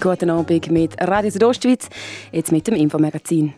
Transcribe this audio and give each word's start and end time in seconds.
Guten 0.00 0.30
Abend 0.30 0.70
mit 0.70 0.98
Radio 0.98 1.30
Südostschweiz, 1.30 1.90
jetzt 2.32 2.52
mit 2.52 2.66
dem 2.66 2.74
Infomagazin. 2.74 3.52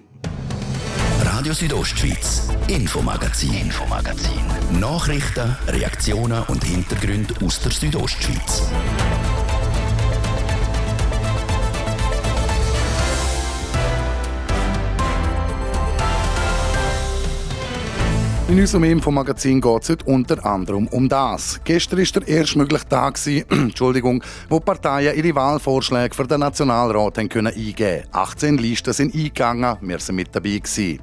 Radio 1.25 1.53
Südostschweiz, 1.53 2.49
Infomagazin, 2.67 3.55
Infomagazin. 3.55 4.43
Nachrichten, 4.81 5.57
Reaktionen 5.69 6.43
und 6.49 6.65
Hintergründe 6.65 7.33
aus 7.45 7.61
der 7.61 7.71
Südostschweiz. 7.71 8.63
In 18.53 18.61
unserem 18.61 18.85
Infomagazin 18.85 19.63
geht 19.63 19.83
es 19.83 19.89
heute 19.89 20.05
unter 20.05 20.45
anderem 20.45 20.87
um 20.89 21.09
das. 21.09 21.59
Gestern 21.65 22.01
war 22.01 22.21
der 22.21 22.29
erstmögliche 22.29 22.87
Tag, 22.87 23.19
Entschuldigung, 23.49 24.23
wo 24.51 24.59
die 24.59 24.65
Parteien 24.67 25.17
ihre 25.17 25.35
Wahlvorschläge 25.35 26.15
für 26.15 26.27
den 26.27 26.41
Nationalrat 26.41 27.17
haben 27.17 27.31
können 27.31 27.55
eingeben 27.55 28.05
18 28.13 28.59
Listen 28.59 28.93
sind 28.93 29.15
eingegangen, 29.15 29.79
wir 29.81 29.99
sind 30.01 30.17
mit 30.17 30.37
dabei. 30.37 30.59
Gewesen. 30.59 31.01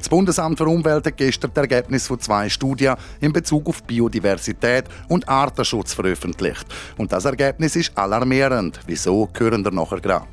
Das 0.00 0.08
Bundesamt 0.08 0.56
für 0.56 0.64
Umwelt 0.64 1.06
hat 1.06 1.16
gestern 1.18 1.50
das 1.52 1.60
Ergebnis 1.60 2.06
von 2.06 2.18
zwei 2.18 2.48
Studien 2.48 2.96
in 3.20 3.34
Bezug 3.34 3.68
auf 3.68 3.82
Biodiversität 3.82 4.86
und 5.08 5.28
Artenschutz 5.28 5.92
veröffentlicht. 5.92 6.64
Und 6.96 7.12
das 7.12 7.26
Ergebnis 7.26 7.76
ist 7.76 7.92
alarmierend. 7.98 8.80
Wieso, 8.86 9.28
hören 9.36 9.62
wir 9.62 9.70
nachher 9.70 10.00
gerade. 10.00 10.26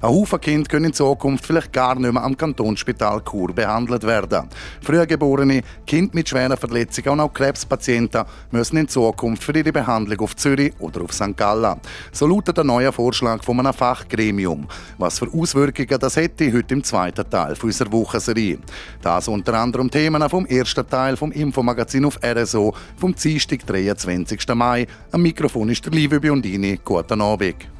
Ein 0.00 0.10
Haufen 0.10 0.40
Kinder 0.40 0.68
können 0.68 0.86
in 0.86 0.92
Zukunft 0.92 1.46
vielleicht 1.46 1.72
gar 1.72 1.98
nicht 1.98 2.12
mehr 2.12 2.22
am 2.22 2.36
Kantonsspital 2.36 3.22
Chur 3.28 3.52
behandelt 3.52 4.04
werden. 4.04 4.48
Frühgeborene, 4.82 5.62
Kinder 5.86 6.14
mit 6.14 6.28
schweren 6.28 6.56
Verletzungen 6.56 7.08
und 7.08 7.20
auch 7.20 7.32
Krebspatienten 7.32 8.24
müssen 8.50 8.76
in 8.76 8.88
Zukunft 8.88 9.42
für 9.42 9.56
ihre 9.56 9.72
Behandlung 9.72 10.20
auf 10.20 10.36
Zürich 10.36 10.72
oder 10.78 11.02
auf 11.02 11.12
St. 11.12 11.36
Gallen. 11.36 11.80
So 12.12 12.26
lautet 12.26 12.56
der 12.56 12.64
neue 12.64 12.92
Vorschlag 12.92 13.42
von 13.42 13.58
einem 13.58 13.72
Fachgremium. 13.72 14.68
Was 14.98 15.18
für 15.18 15.32
Auswirkungen 15.32 15.98
das 15.98 16.16
hätte, 16.16 16.52
heute 16.52 16.74
im 16.74 16.84
zweiten 16.84 17.28
Teil 17.28 17.56
unserer 17.60 17.92
Wochenserie. 17.92 18.58
Das 19.06 19.28
unter 19.28 19.54
anderem 19.54 19.88
Themen 19.88 20.28
vom 20.28 20.46
ersten 20.46 20.84
Teil 20.84 21.16
vom 21.16 21.30
Infomagazin 21.30 22.04
auf 22.06 22.18
RSO 22.24 22.74
vom 22.96 23.14
Dienstag, 23.14 23.64
23. 23.64 24.48
Mai. 24.52 24.88
Am 25.12 25.22
Mikrofon 25.22 25.68
ist 25.68 25.84
der 25.84 25.92
Liebe 25.92 26.18
Biondini. 26.18 26.80
Guten 26.84 27.20
Abend. 27.20 27.75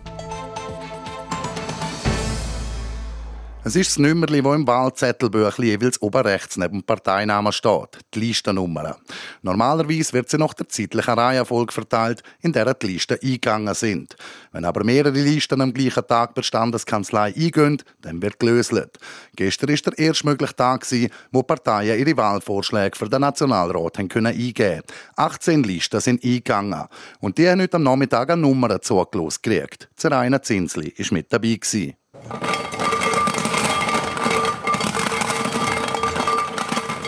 Es 3.67 3.75
ist 3.75 3.91
das 3.91 3.99
Nummerli, 3.99 4.43
das 4.43 4.55
im 4.55 4.65
Wahlzettelbüchlein 4.65 5.67
jeweils 5.67 6.01
oben 6.01 6.23
rechts 6.23 6.57
neben 6.57 6.79
dem 6.79 6.83
Parteinamen 6.85 7.53
steht, 7.53 7.99
die 8.15 8.21
Listennummer. 8.21 8.97
Normalerweise 9.43 10.13
wird 10.13 10.31
sie 10.31 10.39
nach 10.39 10.55
der 10.55 10.69
zeitlichen 10.69 11.15
Reihenfolge 11.15 11.73
verteilt, 11.73 12.23
in 12.43 12.53
der 12.53 12.73
die 12.75 12.87
Listen 12.87 13.19
eingegangen 13.21 13.75
sind. 13.75 14.15
Wenn 14.53 14.65
aber 14.65 14.85
mehrere 14.85 15.11
Listen 15.19 15.61
am 15.61 15.75
gleichen 15.75 16.07
Tag 16.07 16.37
bei 16.37 16.43
der 16.43 16.45
Standeskanzlei 16.45 17.35
eingehen, 17.35 17.83
dann 18.03 18.23
wird 18.23 18.39
gelöselt. 18.39 19.01
Gestern 19.35 19.71
war 19.71 19.77
der 19.77 19.99
erstmögliche 19.99 20.55
Tag, 20.55 20.87
wo 21.33 21.43
Parteien 21.43 21.99
ihre 21.99 22.17
Wahlvorschläge 22.17 22.97
für 22.97 23.09
den 23.09 23.23
Nationalrat 23.23 23.99
haben 23.99 24.07
können 24.07 24.27
eingeben 24.27 24.83
18 25.17 25.65
Listen 25.65 25.99
sind 25.99 26.23
eingegangen. 26.23 26.85
Und 27.19 27.37
die 27.37 27.49
haben 27.49 27.61
heute 27.61 27.79
am 27.79 27.83
Nachmittag 27.83 28.31
eine 28.31 28.43
Nummer 28.43 28.81
zugelost 28.81 29.43
gekriegt. 29.43 29.89
Zeraina 29.97 30.41
Zinsli 30.41 30.95
war 30.97 31.07
mit 31.11 31.33
dabei. 31.33 31.57
Gewesen. 31.57 31.97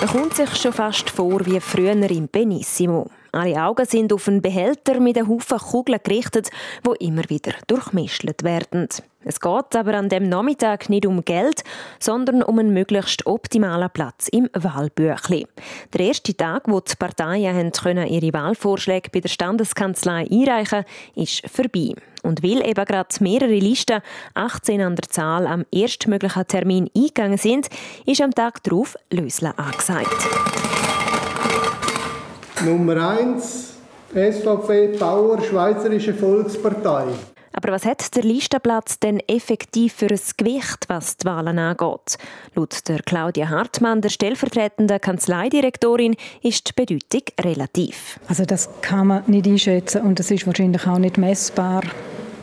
Kommt 0.07 0.35
sich 0.37 0.55
schon 0.57 0.73
fast 0.73 1.11
vor 1.11 1.45
wie 1.45 1.61
früher 1.61 1.93
im 1.93 2.29
Benissimo. 2.29 3.11
Alle 3.33 3.63
Augen 3.63 3.87
sind 3.87 4.13
auf 4.13 4.29
einen 4.29 4.43
Behälter 4.43 5.01
mit 5.01 5.17
einem 5.17 5.29
Haufen 5.29 5.59
Kugeln 5.59 6.01
gerichtet, 6.03 6.51
wo 6.83 6.93
immer 6.95 7.23
wieder 7.29 7.53
durchmischelt 7.67 8.43
werden. 8.43 8.89
Es 9.25 9.41
geht 9.41 9.77
aber 9.77 9.95
an 9.95 10.09
dem 10.09 10.29
Nachmittag 10.29 10.89
nicht 10.89 11.05
um 11.05 11.25
Geld, 11.25 11.63
sondern 11.99 12.43
um 12.43 12.59
einen 12.59 12.73
möglichst 12.73 13.27
optimalen 13.27 13.91
Platz 13.91 14.29
im 14.29 14.49
Wahlbüchli. 14.55 15.47
Der 15.93 16.01
erste 16.01 16.35
Tag, 16.35 16.63
wo 16.67 16.81
die 16.81 16.95
Parteien 16.97 17.73
können 17.73 18.07
ihre 18.07 18.33
Wahlvorschläge 18.33 19.11
bei 19.13 19.21
der 19.21 19.29
Standeskanzlei 19.29 20.27
einreichen 20.31 20.85
ist 21.15 21.47
vorbei. 21.51 21.95
Und 22.23 22.43
weil 22.43 22.67
eben 22.67 22.85
gerade 22.85 23.15
mehrere 23.21 23.59
Listen, 23.59 24.01
18 24.35 24.81
an 24.81 24.97
der 24.97 25.09
Zahl, 25.09 25.47
am 25.47 25.67
erstmöglichen 25.73 26.47
Termin 26.47 26.91
eingegangen 26.97 27.39
sind, 27.39 27.69
ist 28.07 28.21
am 28.21 28.35
Tag 28.35 28.63
darauf 28.63 28.97
Lösle 29.11 29.57
angesagt. 29.59 30.78
Nummer 32.65 33.11
1, 33.19 33.75
SVP 34.13 34.99
Bauer 34.99 35.41
Schweizerische 35.43 36.13
Volkspartei. 36.13 37.05
Aber 37.53 37.73
was 37.73 37.85
hat 37.85 38.17
der 38.17 38.25
Listenplatz 38.25 38.99
denn 38.99 39.21
effektiv 39.29 39.93
für 39.93 40.09
ein 40.09 40.21
Gewicht, 40.37 40.85
was 40.89 41.17
die 41.17 41.27
Wahlen 41.27 41.59
angeht? 41.59 42.19
Laut 42.55 42.89
der 42.89 43.03
Claudia 43.03 43.49
Hartmann, 43.49 44.01
der 44.01 44.09
stellvertretenden 44.09 45.01
Kanzleidirektorin, 45.01 46.17
ist 46.43 46.69
die 46.69 46.73
Bedeutung 46.75 47.23
relativ. 47.41 48.19
Also 48.27 48.45
das 48.45 48.69
kann 48.83 49.07
man 49.07 49.23
nicht 49.29 49.47
einschätzen 49.47 50.03
und 50.03 50.19
das 50.19 50.31
ist 50.31 50.47
wahrscheinlich 50.47 50.85
auch 50.87 50.99
nicht 50.99 51.17
messbar. 51.17 51.83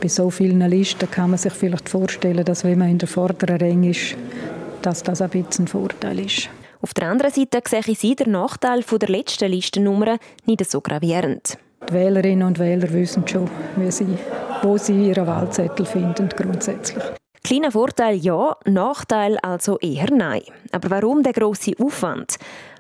Bei 0.02 0.08
so 0.08 0.30
vielen 0.30 0.62
Listen 0.70 1.12
kann 1.12 1.32
man 1.32 1.40
sich 1.40 1.54
vielleicht 1.54 1.90
vorstellen, 1.90 2.46
dass 2.46 2.64
wenn 2.64 2.80
man 2.80 2.90
in 2.90 3.00
der 3.00 3.10
vorderen 3.10 3.58
Ränge 3.58 3.90
ist, 3.90 4.16
dass 4.82 5.04
das 5.04 5.22
ein 5.22 5.30
bisschen 5.30 5.66
ein 5.66 5.68
Vorteil 5.68 6.20
ist. 6.20 6.50
Auf 6.86 6.94
der 6.94 7.10
anderen 7.10 7.32
Seite 7.32 7.64
sehe 7.68 7.96
sie 7.96 8.16
den 8.16 8.30
Nachteil 8.30 8.84
der 8.84 9.10
letzten 9.10 9.50
Listennummer 9.50 10.20
nicht 10.46 10.70
so 10.70 10.82
gravierend. 10.82 11.58
Die 11.90 11.94
Wählerinnen 11.96 12.48
und 12.48 12.60
Wähler 12.60 12.94
wissen 12.94 13.28
schon, 13.28 13.50
sie, 13.90 14.06
wo 14.62 14.78
sie 14.78 15.08
ihren 15.08 15.26
Wahlzettel 15.26 15.84
finden, 15.84 16.30
grundsätzlich. 16.30 17.04
Kleiner 17.44 17.72
Vorteil 17.72 18.18
ja, 18.18 18.56
Nachteil 18.66 19.40
also 19.40 19.80
eher 19.80 20.12
nein. 20.12 20.44
Aber 20.72 20.92
warum 20.92 21.24
der 21.24 21.34
große 21.34 21.72
Aufwand? 21.82 22.36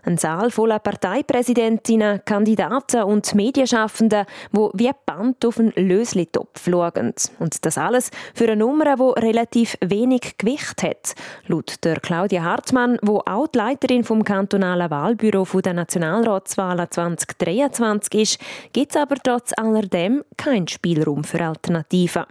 Ein 0.05 0.17
Saal 0.17 0.51
voller 0.51 0.77
Parteipräsidentinnen, 0.77 2.21
Kandidaten 2.25 3.03
und 3.03 3.33
Medienschaffenden, 3.33 4.25
wo 4.51 4.69
wie 4.75 4.91
Band 5.05 5.43
auf 5.43 5.57
einen 5.57 5.73
Löslitopf 5.75 6.63
schauen. 6.63 7.13
Und 7.39 7.65
das 7.65 7.79
alles 7.79 8.11
für 8.35 8.45
eine 8.45 8.57
Nummer, 8.57 8.95
die 8.97 9.19
relativ 9.25 9.75
wenig 9.81 10.37
Gewicht 10.37 10.83
hat. 10.83 11.15
Laut 11.47 11.83
der 11.83 11.99
Claudia 11.99 12.43
Hartmann, 12.43 12.99
wo 13.01 13.23
auch 13.25 13.47
die 13.47 13.57
Leiterin 13.57 14.03
vom 14.03 14.23
kantonalen 14.23 14.91
Wahlbüro 14.91 15.45
der 15.59 15.73
Nationalratswahlen 15.73 16.91
2023 16.91 18.21
ist, 18.21 18.39
gibt 18.73 18.95
es 18.95 19.01
aber 19.01 19.15
trotz 19.15 19.53
alledem 19.57 20.23
keinen 20.37 20.67
Spielraum 20.67 21.23
für 21.23 21.43
Alternativen. 21.43 22.25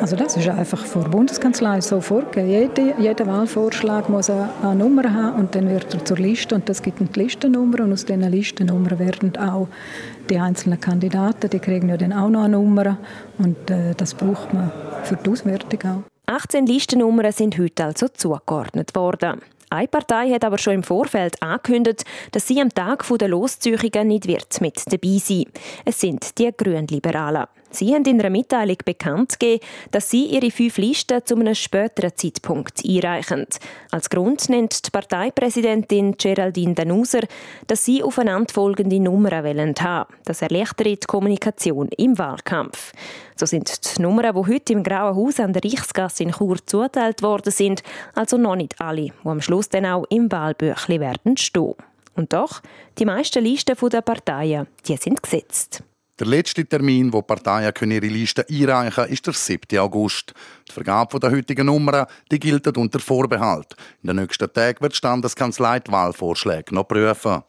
Also 0.00 0.16
das 0.16 0.36
ist 0.36 0.48
einfach 0.48 0.84
vor 0.84 1.02
der 1.02 1.10
Bundeskanzlei 1.10 1.80
so 1.80 2.00
vorgegeben. 2.00 2.48
Jede, 2.48 2.94
jeder 2.98 3.26
Wahlvorschlag 3.26 4.08
muss 4.08 4.30
eine, 4.30 4.74
Nummer 4.74 5.12
haben 5.12 5.40
und 5.40 5.54
dann 5.54 5.68
wird 5.68 5.92
er 5.92 6.04
zur 6.04 6.18
Liste 6.18 6.54
und 6.54 6.68
das 6.68 6.82
gibt 6.82 7.00
eine 7.00 7.10
Listennummer 7.12 7.80
und 7.80 7.92
aus 7.92 8.04
diesen 8.04 8.22
Listennummern 8.22 8.98
werden 8.98 9.36
auch 9.36 9.68
die 10.30 10.38
einzelnen 10.38 10.80
Kandidaten, 10.80 11.50
die 11.50 11.58
kriegen 11.58 11.88
ja 11.88 11.96
dann 11.96 12.12
auch 12.12 12.28
noch 12.28 12.44
eine 12.44 12.56
Nummer 12.56 12.98
und 13.38 13.70
äh, 13.70 13.94
das 13.96 14.14
braucht 14.14 14.52
man 14.52 14.70
für 15.04 15.16
die 15.16 15.30
Auswertung 15.30 15.80
auch. 15.90 16.02
18 16.26 16.66
Listennummern 16.66 17.32
sind 17.32 17.58
heute 17.58 17.84
also 17.84 18.08
zugeordnet 18.08 18.94
worden. 18.94 19.40
Eine 19.70 19.88
Partei 19.88 20.30
hat 20.30 20.44
aber 20.44 20.58
schon 20.58 20.74
im 20.74 20.82
Vorfeld 20.82 21.42
angekündigt, 21.42 22.04
dass 22.32 22.46
sie 22.46 22.60
am 22.60 22.70
Tag 22.70 23.04
der 23.18 23.28
Loszüchungen 23.28 24.08
nicht 24.08 24.26
wird 24.26 24.60
mit 24.60 24.82
dabei 24.90 25.18
sein. 25.18 25.44
Es 25.84 26.00
sind 26.00 26.38
die 26.38 26.50
Grünliberalen. 26.56 27.46
Sie 27.70 27.94
haben 27.94 28.04
in 28.04 28.20
einer 28.20 28.30
Mitteilung 28.30 28.78
bekannt 28.84 29.38
gegeben, 29.38 29.64
dass 29.90 30.10
sie 30.10 30.26
ihre 30.26 30.50
fünf 30.50 30.78
Listen 30.78 31.24
zu 31.24 31.36
einem 31.36 31.54
späteren 31.54 32.12
Zeitpunkt 32.16 32.82
einreichen. 32.84 33.46
Als 33.90 34.08
Grund 34.10 34.48
nennt 34.48 34.86
die 34.86 34.90
Parteipräsidentin 34.90 36.16
Geraldine 36.16 36.74
Danuser, 36.74 37.20
dass 37.66 37.84
sie 37.84 38.02
aufeinanderfolgende 38.02 39.00
Nummern 39.00 39.44
wollen 39.44 39.74
haben. 39.80 40.14
Das 40.24 40.42
erleichtert 40.42 40.86
die 40.86 41.06
Kommunikation 41.06 41.88
im 41.96 42.18
Wahlkampf. 42.18 42.92
So 43.36 43.46
sind 43.46 43.96
die 43.96 44.02
Nummern, 44.02 44.34
die 44.34 44.52
heute 44.52 44.72
im 44.72 44.82
Grauen 44.82 45.16
Haus 45.16 45.38
an 45.38 45.52
der 45.52 45.62
Reichsgasse 45.62 46.24
in 46.24 46.32
Chur 46.32 46.56
zuteilt 46.64 47.22
worden 47.22 47.52
sind, 47.52 47.82
also 48.14 48.36
noch 48.36 48.56
nicht 48.56 48.80
alle, 48.80 49.02
die 49.02 49.12
am 49.24 49.40
Schluss 49.40 49.68
dann 49.68 49.86
auch 49.86 50.04
im 50.10 50.30
Wahlbüchli 50.32 50.98
werden 51.00 51.36
stehen. 51.36 51.74
Und 52.16 52.32
doch, 52.32 52.62
die 52.98 53.04
meisten 53.04 53.44
Listen 53.44 53.76
der 53.90 54.00
Parteien, 54.00 54.66
die 54.86 54.96
sind 54.96 55.22
gesetzt. 55.22 55.84
Der 56.18 56.26
letzte 56.26 56.66
Termin, 56.66 57.12
wo 57.12 57.22
Parteien 57.22 57.72
ihre 57.92 58.06
Liste 58.06 58.44
einreichen 58.50 58.92
können, 58.92 59.12
ist 59.12 59.26
der 59.26 59.34
7. 59.34 59.78
August. 59.78 60.34
Die 60.68 60.72
Vergabe 60.72 61.20
der 61.20 61.30
heutigen 61.30 61.66
Nummern 61.66 62.06
die 62.32 62.40
gilt 62.40 62.76
unter 62.76 62.98
Vorbehalt. 62.98 63.76
In 64.02 64.08
den 64.08 64.16
nächsten 64.16 64.52
Tagen 64.52 64.80
wird 64.80 64.94
die 64.94 64.96
Standeskanzlei 64.96 65.78
die 65.78 65.92
Wahlvorschläge 65.92 66.74
noch 66.74 66.88
prüfen. 66.88 67.44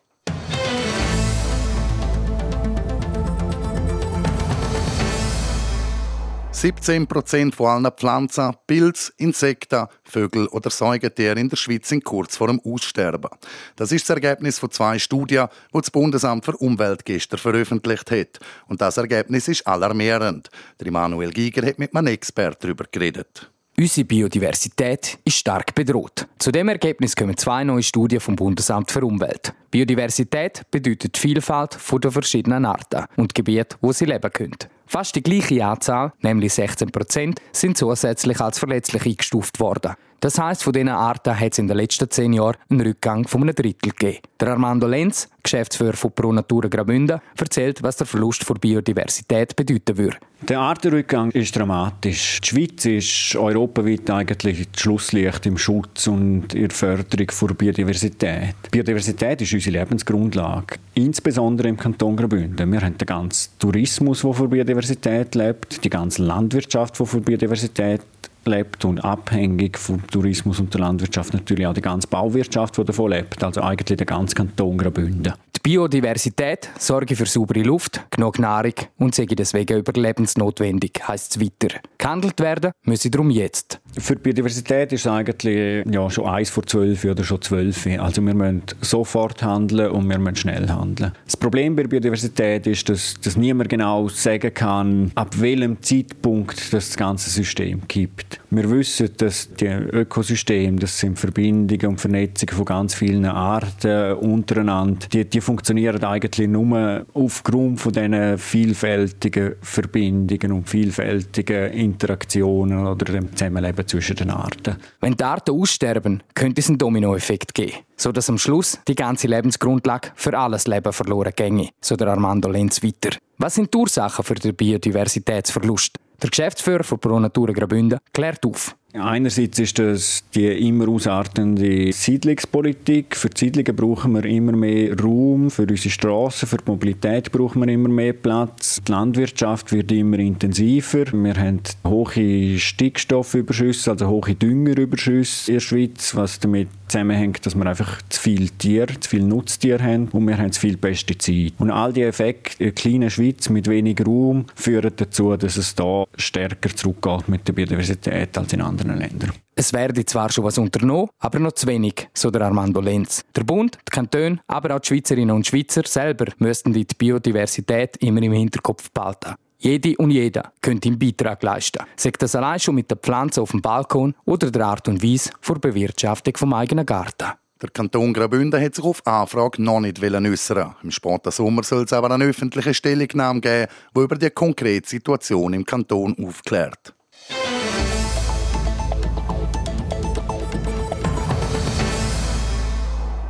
17 6.59 7.07
Prozent 7.07 7.55
von 7.55 7.67
allen 7.67 7.91
Pflanzen, 7.93 8.53
Pilz, 8.67 9.13
Insekten, 9.15 9.87
Vögel 10.03 10.45
oder 10.47 10.69
Säugetiere 10.69 11.39
in 11.39 11.47
der 11.47 11.55
Schweiz 11.55 11.87
sind 11.87 12.03
kurz 12.03 12.35
vor 12.35 12.47
dem 12.47 12.59
Aussterben. 12.65 13.29
Das 13.77 13.93
ist 13.93 14.09
das 14.09 14.15
Ergebnis 14.17 14.59
von 14.59 14.69
zwei 14.69 14.99
Studien, 14.99 15.47
die 15.73 15.77
das 15.79 15.89
Bundesamt 15.89 16.43
für 16.43 16.57
Umwelt 16.57 17.05
gestern 17.05 17.39
veröffentlicht 17.39 18.11
hat. 18.11 18.39
Und 18.67 18.81
das 18.81 18.97
Ergebnis 18.97 19.47
ist 19.47 19.65
alarmierend. 19.65 20.49
Der 20.81 20.87
Emanuel 20.87 21.31
Giger 21.31 21.65
hat 21.65 21.79
mit 21.79 21.95
einem 21.95 22.07
Experten 22.07 22.59
darüber 22.59 22.83
geredet. 22.91 23.49
Unsere 23.79 24.03
Biodiversität 24.03 25.19
ist 25.23 25.37
stark 25.37 25.73
bedroht. 25.73 26.27
Zu 26.37 26.51
dem 26.51 26.67
Ergebnis 26.67 27.15
kommen 27.15 27.37
zwei 27.37 27.63
neue 27.63 27.81
Studien 27.81 28.19
vom 28.19 28.35
Bundesamt 28.35 28.91
für 28.91 29.05
Umwelt. 29.05 29.53
Biodiversität 29.71 30.63
bedeutet 30.69 31.17
Vielfalt 31.17 31.75
von 31.75 32.01
den 32.01 32.11
verschiedenen 32.11 32.65
Arten 32.65 33.05
und 33.15 33.33
Gebieten, 33.33 33.77
wo 33.79 33.93
sie 33.93 34.03
leben 34.03 34.33
können. 34.33 34.57
Fast 34.85 35.15
die 35.15 35.23
gleiche 35.23 35.65
Anzahl, 35.65 36.11
nämlich 36.19 36.55
16 36.55 36.91
Prozent, 36.91 37.39
sind 37.53 37.77
zusätzlich 37.77 38.41
als 38.41 38.59
verletzlich 38.59 39.05
eingestuft 39.05 39.61
worden. 39.61 39.93
Das 40.19 40.37
heißt, 40.37 40.63
von 40.63 40.73
diesen 40.73 40.89
Arten 40.89 41.39
hat 41.39 41.53
es 41.53 41.59
in 41.59 41.67
den 41.67 41.77
letzten 41.77 42.09
zehn 42.09 42.33
Jahren 42.33 42.57
einen 42.69 42.81
Rückgang 42.81 43.27
von 43.27 43.43
einem 43.43 43.55
Drittel 43.55 43.91
gegeben. 43.91 44.19
Der 44.39 44.49
Armando 44.49 44.85
Lenz, 44.87 45.29
Geschäftsführer 45.43 45.93
von 45.93 46.11
Pro 46.11 46.33
Natura 46.33 46.67
Graubünden, 46.67 47.21
erzählt, 47.37 47.81
was 47.83 47.97
der 47.97 48.07
Verlust 48.07 48.43
von 48.43 48.59
Biodiversität 48.59 49.55
bedeuten 49.55 49.97
würde. 49.97 50.17
Der 50.41 50.59
Artenrückgang 50.59 51.31
ist 51.31 51.55
dramatisch. 51.55 52.39
Die 52.41 52.47
Schweiz 52.47 52.85
ist 52.85 53.35
europaweit 53.35 54.09
eigentlich 54.09 54.67
das 54.71 54.81
Schlusslicht 54.81 55.45
im 55.45 55.57
Schutz 55.57 56.07
und 56.07 56.53
in 56.53 56.67
der 56.67 56.69
Förderung 56.69 57.31
von 57.31 57.55
Biodiversität. 57.55 58.55
Biodiversität 58.71 59.41
ist 59.41 59.53
unsere 59.53 59.79
Lebensgrundlage, 59.79 60.77
insbesondere 60.93 61.67
im 61.67 61.77
Kanton 61.77 62.15
Graubünden. 62.15 62.71
Wir 62.71 62.81
haben 62.81 62.97
den 62.97 63.05
ganzen 63.05 63.51
Tourismus, 63.59 64.21
der 64.21 64.33
von 64.33 64.49
Biodiversität 64.49 65.35
lebt, 65.35 65.83
die 65.83 65.89
ganze 65.89 66.23
Landwirtschaft, 66.23 66.99
die 66.99 67.05
von 67.05 67.21
Biodiversität 67.21 68.01
lebt 68.45 68.85
und 68.85 69.03
abhängig 69.03 69.77
vom 69.77 70.05
Tourismus 70.07 70.59
und 70.59 70.73
der 70.73 70.81
Landwirtschaft 70.81 71.33
natürlich 71.33 71.65
auch 71.67 71.73
die 71.73 71.81
ganze 71.81 72.07
Bauwirtschaft, 72.07 72.77
die 72.77 72.83
davon 72.83 73.11
lebt, 73.11 73.43
also 73.43 73.61
eigentlich 73.61 73.97
der 73.97 74.05
ganze 74.05 74.35
Kanton 74.35 74.77
Graubünden. 74.77 75.33
Die 75.65 75.71
Biodiversität 75.71 76.69
sorge 76.77 77.17
für 77.17 77.25
saubere 77.25 77.63
Luft, 77.63 78.05
genug 78.11 78.39
Nahrung 78.39 78.73
und 78.97 79.13
sei 79.13 79.25
deswegen 79.25 79.79
überlebensnotwendig, 79.79 81.01
heisst 81.05 81.35
es 81.35 81.41
weiter. 81.41 81.79
Gehandelt 81.97 82.39
werden 82.39 82.71
müsse 82.85 83.09
darum 83.09 83.29
jetzt. 83.29 83.81
Für 83.97 84.15
die 84.15 84.21
Biodiversität 84.21 84.93
ist 84.93 85.01
es 85.01 85.07
eigentlich 85.07 85.85
ja, 85.91 86.09
schon 86.09 86.27
eins 86.27 86.49
vor 86.49 86.65
zwölf 86.65 87.03
oder 87.03 87.25
schon 87.25 87.41
zwölf. 87.41 87.85
Also 87.99 88.21
wir 88.25 88.33
müssen 88.33 88.63
sofort 88.79 89.43
handeln 89.43 89.91
und 89.91 90.07
wir 90.07 90.17
müssen 90.17 90.37
schnell 90.37 90.69
handeln. 90.69 91.11
Das 91.25 91.35
Problem 91.35 91.75
bei 91.75 91.83
der 91.83 91.89
Biodiversität 91.89 92.65
ist, 92.65 92.87
dass, 92.87 93.15
dass 93.21 93.35
niemand 93.35 93.69
genau 93.69 94.07
sagen 94.07 94.53
kann, 94.53 95.11
ab 95.15 95.39
welchem 95.39 95.81
Zeitpunkt 95.81 96.71
das 96.71 96.95
ganze 96.95 97.29
System 97.29 97.85
kippt. 97.87 98.38
Wir 98.51 98.67
wissen, 98.71 99.11
dass 99.17 99.53
die 99.53 99.67
Ökosysteme, 99.67 100.79
das 100.79 100.97
sind 100.97 101.19
Verbindungen 101.19 101.85
und 101.85 102.01
Vernetzungen 102.01 102.55
von 102.55 102.65
ganz 102.65 102.95
vielen 102.95 103.25
Arten 103.25 104.13
untereinander, 104.13 105.05
die, 105.13 105.25
die 105.25 105.39
funktionieren 105.39 106.03
eigentlich 106.03 106.47
nur 106.47 107.05
aufgrund 107.13 107.79
von 107.79 107.93
diesen 107.93 108.39
vielfältigen 108.39 109.53
Verbindungen 109.61 110.51
und 110.51 110.67
vielfältigen 110.67 111.73
Interaktionen 111.73 112.87
oder 112.87 113.05
dem 113.13 113.31
Zusammenleben 113.35 113.87
zwischen 113.87 114.15
den 114.15 114.31
Arten. 114.31 114.77
Wenn 114.99 115.15
die 115.15 115.23
Arten 115.23 115.51
aussterben, 115.51 116.23
könnte 116.33 116.61
es 116.61 116.69
einen 116.69 116.79
Dominoeffekt 116.79 117.53
geben, 117.53 117.73
sodass 117.97 118.31
am 118.31 118.39
Schluss 118.39 118.79
die 118.87 118.95
ganze 118.95 119.27
Lebensgrundlage 119.27 120.09
für 120.15 120.35
alles 120.35 120.65
Leben 120.65 120.91
verloren 120.91 121.33
ginge, 121.35 121.69
so 121.81 121.95
der 121.95 122.07
Armando 122.07 122.49
Lenz 122.49 122.81
weiter. 122.81 123.15
Was 123.37 123.55
sind 123.55 123.71
die 123.71 123.77
Ursachen 123.77 124.25
für 124.25 124.33
den 124.33 124.55
Biodiversitätsverlust? 124.55 125.99
Der 126.21 126.29
Geschäftsführer 126.29 126.83
von 126.83 126.99
Pro 126.99 127.19
Natura 127.19 127.53
Graubünden 127.53 127.99
klärt 128.11 128.45
auf. 128.45 128.75
Einerseits 128.93 129.59
ist 129.59 129.77
das 129.77 130.23
die 130.33 130.47
immer 130.47 130.87
ausartende 130.87 131.93
Siedlungspolitik. 131.93 133.15
Für 133.15 133.29
die 133.29 133.39
Siedlungen 133.39 133.75
brauchen 133.75 134.13
wir 134.13 134.25
immer 134.25 134.53
mehr 134.53 134.99
Raum, 134.99 135.51
für 135.51 135.67
unsere 135.67 135.91
Straßen, 135.91 136.47
für 136.47 136.57
die 136.57 136.63
Mobilität 136.65 137.31
brauchen 137.31 137.61
wir 137.61 137.67
immer 137.71 137.89
mehr 137.89 138.13
Platz. 138.13 138.81
Die 138.87 138.91
Landwirtschaft 138.91 139.71
wird 139.71 139.91
immer 139.91 140.17
intensiver. 140.17 141.05
Wir 141.13 141.35
haben 141.35 141.61
hohe 141.85 142.57
Stickstoffüberschüsse, 142.57 143.91
also 143.91 144.07
hohe 144.07 144.33
Düngerüberschüsse 144.33 145.51
in 145.51 145.55
der 145.57 145.61
Schweiz, 145.61 146.15
was 146.15 146.39
damit 146.39 146.69
zusammenhängt, 146.87 147.45
dass 147.45 147.55
wir 147.55 147.65
einfach 147.67 148.01
zu 148.09 148.19
viel 148.19 148.49
Tiere, 148.49 148.99
zu 148.99 149.09
viel 149.09 149.23
Nutztiere 149.23 149.83
haben 149.83 150.07
und 150.07 150.27
wir 150.27 150.35
haben 150.35 150.51
zu 150.51 150.61
viel 150.61 150.77
Pestizide. 150.77 151.53
Und 151.59 151.69
all 151.69 151.93
die 151.93 152.01
Effekte 152.01 152.63
in 152.63 152.65
der 152.65 152.73
kleinen 152.73 153.09
Schweiz 153.11 153.49
mit 153.49 153.67
wenig 153.67 154.03
Raum 154.05 154.45
führen 154.55 154.91
dazu, 154.95 155.35
dass 155.37 155.57
es 155.57 155.75
da 155.75 156.05
stärker 156.17 156.75
zurückgeht 156.75 157.29
mit 157.29 157.47
der 157.47 157.53
Biodiversität 157.53 158.35
als 158.35 158.51
in 158.53 158.61
anderen 158.61 158.78
Ländern. 158.87 159.31
Es 159.55 159.73
werde 159.73 160.05
zwar 160.05 160.31
schon 160.31 160.45
was 160.45 160.57
unternommen, 160.57 161.09
aber 161.19 161.39
noch 161.39 161.51
zu 161.51 161.67
wenig, 161.67 162.09
so 162.13 162.31
der 162.31 162.43
Armando 162.43 162.79
Lenz. 162.81 163.23
Der 163.35 163.43
Bund, 163.43 163.77
die 163.87 163.91
Kantone, 163.91 164.39
aber 164.47 164.75
auch 164.75 164.79
die 164.79 164.87
Schweizerinnen 164.87 165.35
und 165.35 165.45
Schweizer 165.45 165.83
selber 165.85 166.25
müssten 166.37 166.73
die 166.73 166.85
Biodiversität 166.97 167.97
immer 167.97 168.21
im 168.21 168.31
Hinterkopf 168.31 168.89
behalten. 168.91 169.35
Jede 169.57 169.97
und 169.97 170.11
jeder 170.11 170.53
könnte 170.61 170.87
einen 170.87 170.97
Beitrag 170.97 171.43
leisten. 171.43 171.83
Sagt 171.97 172.21
das 172.21 172.35
allein 172.35 172.61
schon 172.61 172.75
mit 172.75 172.89
der 172.89 172.95
Pflanze 172.95 173.41
auf 173.41 173.51
dem 173.51 173.61
Balkon 173.61 174.15
oder 174.23 174.49
der 174.49 174.65
Art 174.65 174.87
und 174.87 175.03
Weise 175.03 175.31
vor 175.41 175.59
Bewirtschaftung 175.59 176.37
vom 176.37 176.53
eigenen 176.53 176.85
Garten. 176.85 177.33
Der 177.61 177.69
Kanton 177.71 178.13
Graubünden 178.13 178.61
hat 178.61 178.75
sich 178.75 178.85
auf 178.85 179.05
Anfrage 179.05 179.61
noch 179.61 179.81
nicht 179.81 180.01
äußern. 180.01 180.75
Im 180.81 180.91
späten 180.91 181.29
Sommer 181.29 181.63
soll 181.63 181.83
es 181.83 181.91
aber 181.91 182.09
eine 182.09 182.23
öffentliche 182.23 182.73
Stellungnahme 182.73 183.41
geben, 183.41 183.69
die 183.93 183.99
über 183.99 184.15
die 184.15 184.29
konkrete 184.29 184.87
Situation 184.87 185.51
im 185.51 185.65
Kanton 185.65 186.15
aufklärt. 186.25 186.93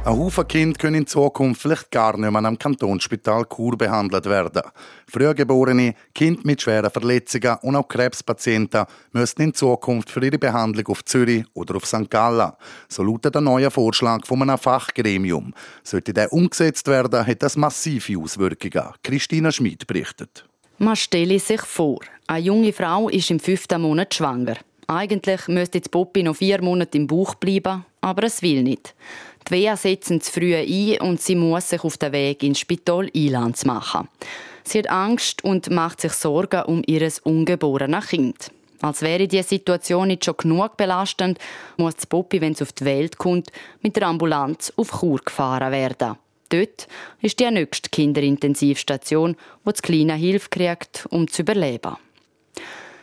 Ein 0.09 0.17
Haufen 0.17 0.47
Kinder 0.47 0.75
können 0.75 1.01
in 1.01 1.05
Zukunft 1.05 1.61
vielleicht 1.61 1.91
gar 1.91 2.17
nicht 2.17 2.31
mehr 2.31 2.43
am 2.43 2.57
Kantonsspital 2.57 3.45
Chur 3.45 3.77
behandelt 3.77 4.25
werden. 4.25 4.63
Frühgeborene, 5.07 5.93
Kinder 6.15 6.41
mit 6.45 6.63
schweren 6.63 6.89
Verletzungen 6.89 7.57
und 7.61 7.75
auch 7.75 7.87
Krebspatienten 7.87 8.85
müssen 9.11 9.41
in 9.43 9.53
Zukunft 9.53 10.09
für 10.09 10.25
ihre 10.25 10.39
Behandlung 10.39 10.87
auf 10.87 11.05
Zürich 11.05 11.45
oder 11.53 11.75
auf 11.75 11.85
St. 11.85 12.09
Gallen. 12.09 12.53
So 12.87 13.03
lautet 13.03 13.35
der 13.35 13.41
neue 13.41 13.69
Vorschlag 13.69 14.25
von 14.25 14.41
einem 14.41 14.57
Fachgremium. 14.57 15.53
Sollte 15.83 16.11
der 16.11 16.33
umgesetzt 16.33 16.87
werden, 16.87 17.27
hat 17.27 17.43
das 17.43 17.55
massive 17.55 18.17
Auswirkungen. 18.17 18.89
Christina 19.03 19.51
Schmid 19.51 19.85
berichtet. 19.85 20.43
Man 20.79 20.95
stelle 20.95 21.37
sich 21.37 21.61
vor, 21.61 21.99
eine 22.25 22.43
junge 22.43 22.73
Frau 22.73 23.09
ist 23.09 23.29
im 23.29 23.39
fünften 23.39 23.79
Monat 23.83 24.15
schwanger. 24.15 24.55
Eigentlich 24.87 25.47
müsste 25.47 25.79
die 25.79 25.87
Poppy 25.87 26.23
noch 26.23 26.37
vier 26.37 26.63
Monate 26.63 26.97
im 26.97 27.05
Bauch 27.05 27.35
bleiben, 27.35 27.85
aber 28.01 28.23
es 28.23 28.41
will 28.41 28.63
nicht. 28.63 28.95
Die 29.47 29.51
Wehen 29.51 29.77
setzen 29.77 30.21
zu 30.21 30.31
früh 30.31 30.55
ein 30.55 31.01
und 31.01 31.21
sie 31.21 31.35
muss 31.35 31.69
sich 31.69 31.83
auf 31.83 31.97
den 31.97 32.11
Weg 32.11 32.43
ins 32.43 32.59
Spital 32.59 33.09
Eilands 33.15 33.65
machen. 33.65 34.07
Sie 34.63 34.79
hat 34.79 34.89
Angst 34.89 35.43
und 35.43 35.69
macht 35.69 36.01
sich 36.01 36.13
Sorgen 36.13 36.63
um 36.63 36.83
ihr 36.85 37.11
ungeborenes 37.23 38.07
Kind. 38.07 38.51
Als 38.81 39.01
wäre 39.01 39.27
die 39.27 39.43
Situation 39.43 40.07
nicht 40.07 40.23
schon 40.23 40.37
genug 40.37 40.77
belastend, 40.77 41.37
muss 41.77 41.95
die 41.97 42.07
Poppy, 42.07 42.39
wenn 42.39 42.55
sie 42.55 42.63
auf 42.63 42.71
die 42.71 42.85
Welt 42.85 43.17
kommt, 43.17 43.51
mit 43.81 43.95
der 43.95 44.07
Ambulanz 44.07 44.71
auf 44.77 44.99
Chur 44.99 45.19
gefahren 45.23 45.71
werden. 45.71 46.15
Dort 46.49 46.87
ist 47.21 47.39
die 47.39 47.51
nächste 47.51 47.89
Kinderintensivstation, 47.89 49.35
wo 49.63 49.71
das 49.71 49.81
Kleine 49.81 50.15
Hilfe 50.15 50.49
kriegt, 50.49 51.07
um 51.09 51.27
zu 51.27 51.41
überleben. 51.41 51.97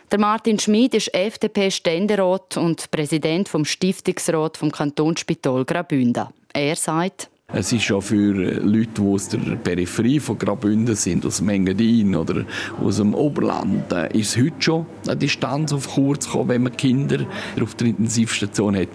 Der 0.09 0.19
Martin 0.19 0.57
Schmid 0.57 0.93
ist 0.93 1.13
FDP-Ständerat 1.13 2.55
und 2.55 2.89
Präsident 2.91 3.49
vom 3.49 3.65
Stiftungsrat 3.65 4.55
vom 4.55 4.71
Kantonsspital 4.71 5.65
Graubünden. 5.65 6.27
Er 6.53 6.77
sagt, 6.77 7.29
es 7.53 7.73
ist 7.73 7.89
ja 7.89 7.99
für 7.99 8.31
Leute, 8.33 8.89
die 8.95 9.01
aus 9.01 9.27
der 9.27 9.37
Peripherie 9.37 10.21
von 10.21 10.37
Graubünden 10.37 10.95
sind, 10.95 11.25
aus 11.25 11.37
dem 11.37 11.49
Engadin 11.49 12.15
oder 12.15 12.45
aus 12.81 12.97
dem 12.97 13.13
Oberland, 13.13 13.91
äh, 13.91 14.17
ist 14.17 14.37
heute 14.37 14.55
schon 14.59 14.85
eine 15.05 15.17
Distanz 15.17 15.73
auf 15.73 15.93
Kur 15.93 16.17
zu 16.17 16.29
kommen, 16.29 16.49
wenn 16.49 16.63
man 16.63 16.77
Kinder 16.77 17.25
auf 17.61 17.75
der 17.75 17.87
Intensivstation 17.87 18.77
hat. 18.77 18.89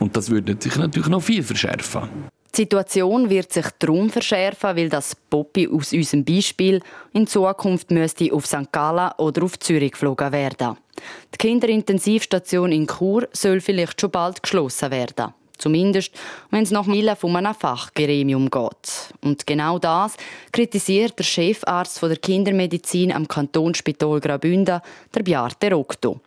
Und 0.00 0.16
das 0.16 0.28
würde 0.28 0.54
sich 0.58 0.76
natürlich 0.76 1.08
noch 1.08 1.22
viel 1.22 1.42
verschärfen. 1.42 2.08
Die 2.54 2.62
Situation 2.62 3.30
wird 3.30 3.52
sich 3.52 3.66
darum 3.78 4.10
verschärfen, 4.10 4.76
weil 4.76 4.88
das 4.88 5.14
Poppy 5.14 5.68
aus 5.68 5.92
unserem 5.92 6.24
Beispiel 6.24 6.80
in 7.12 7.26
Zukunft 7.26 7.90
müsste 7.90 8.32
auf 8.32 8.46
St. 8.46 8.72
Gallen 8.72 9.12
oder 9.18 9.44
auf 9.44 9.58
Zürich 9.58 9.92
geflogen 9.92 10.32
werden. 10.32 10.76
Die 11.34 11.38
Kinderintensivstation 11.38 12.72
in 12.72 12.86
Chur 12.86 13.28
soll 13.32 13.60
vielleicht 13.60 14.00
schon 14.00 14.10
bald 14.10 14.42
geschlossen 14.42 14.90
werden. 14.90 15.34
Zumindest, 15.58 16.12
wenn 16.50 16.62
es 16.62 16.70
nach 16.70 16.86
Mille 16.86 17.16
von 17.16 17.36
einem 17.36 17.54
Fachgremium 17.54 18.48
geht. 18.48 19.12
Und 19.22 19.46
genau 19.46 19.78
das 19.78 20.16
kritisiert 20.52 21.18
der 21.18 21.24
Chefarzt 21.24 22.00
der 22.00 22.16
Kindermedizin 22.16 23.12
am 23.12 23.26
Kantonsspital 23.26 24.20
Graubünden, 24.20 24.80
der 25.14 25.22
Bjarte 25.22 25.72
Rokto. 25.72 26.20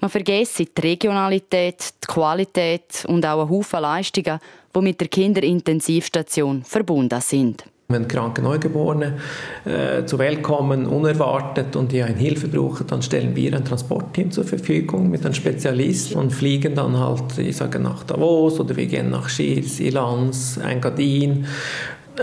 Man 0.00 0.10
vergesse 0.10 0.64
die 0.64 0.80
Regionalität, 0.80 1.94
die 2.02 2.06
Qualität 2.06 3.04
und 3.06 3.24
auch 3.24 3.42
einen 3.42 3.50
Haufen 3.50 3.80
Leistungen, 3.80 4.38
die 4.74 4.80
mit 4.80 5.00
der 5.00 5.08
Kinderintensivstation 5.08 6.64
verbunden 6.64 7.20
sind. 7.20 7.64
Wenn 7.88 8.08
kranke 8.08 8.40
Neugeborene 8.40 9.18
äh, 9.64 10.06
zur 10.06 10.18
Welt 10.18 10.42
kommen, 10.42 10.86
unerwartet 10.86 11.76
und 11.76 11.92
die 11.92 12.02
eine 12.02 12.16
Hilfe 12.16 12.48
brauchen, 12.48 12.86
dann 12.86 13.02
stellen 13.02 13.36
wir 13.36 13.54
ein 13.54 13.64
Transportteam 13.64 14.30
zur 14.30 14.44
Verfügung 14.44 15.10
mit 15.10 15.24
einem 15.24 15.34
Spezialist 15.34 16.14
und 16.14 16.32
fliegen 16.32 16.74
dann 16.74 16.98
halt, 16.98 17.36
ich 17.38 17.56
sage 17.56 17.78
nach 17.78 18.04
Davos 18.04 18.58
oder 18.58 18.76
wir 18.76 18.86
gehen 18.86 19.10
nach 19.10 19.28
Schiers, 19.28 19.78
Ilans, 19.78 20.56
Engadin. 20.56 21.46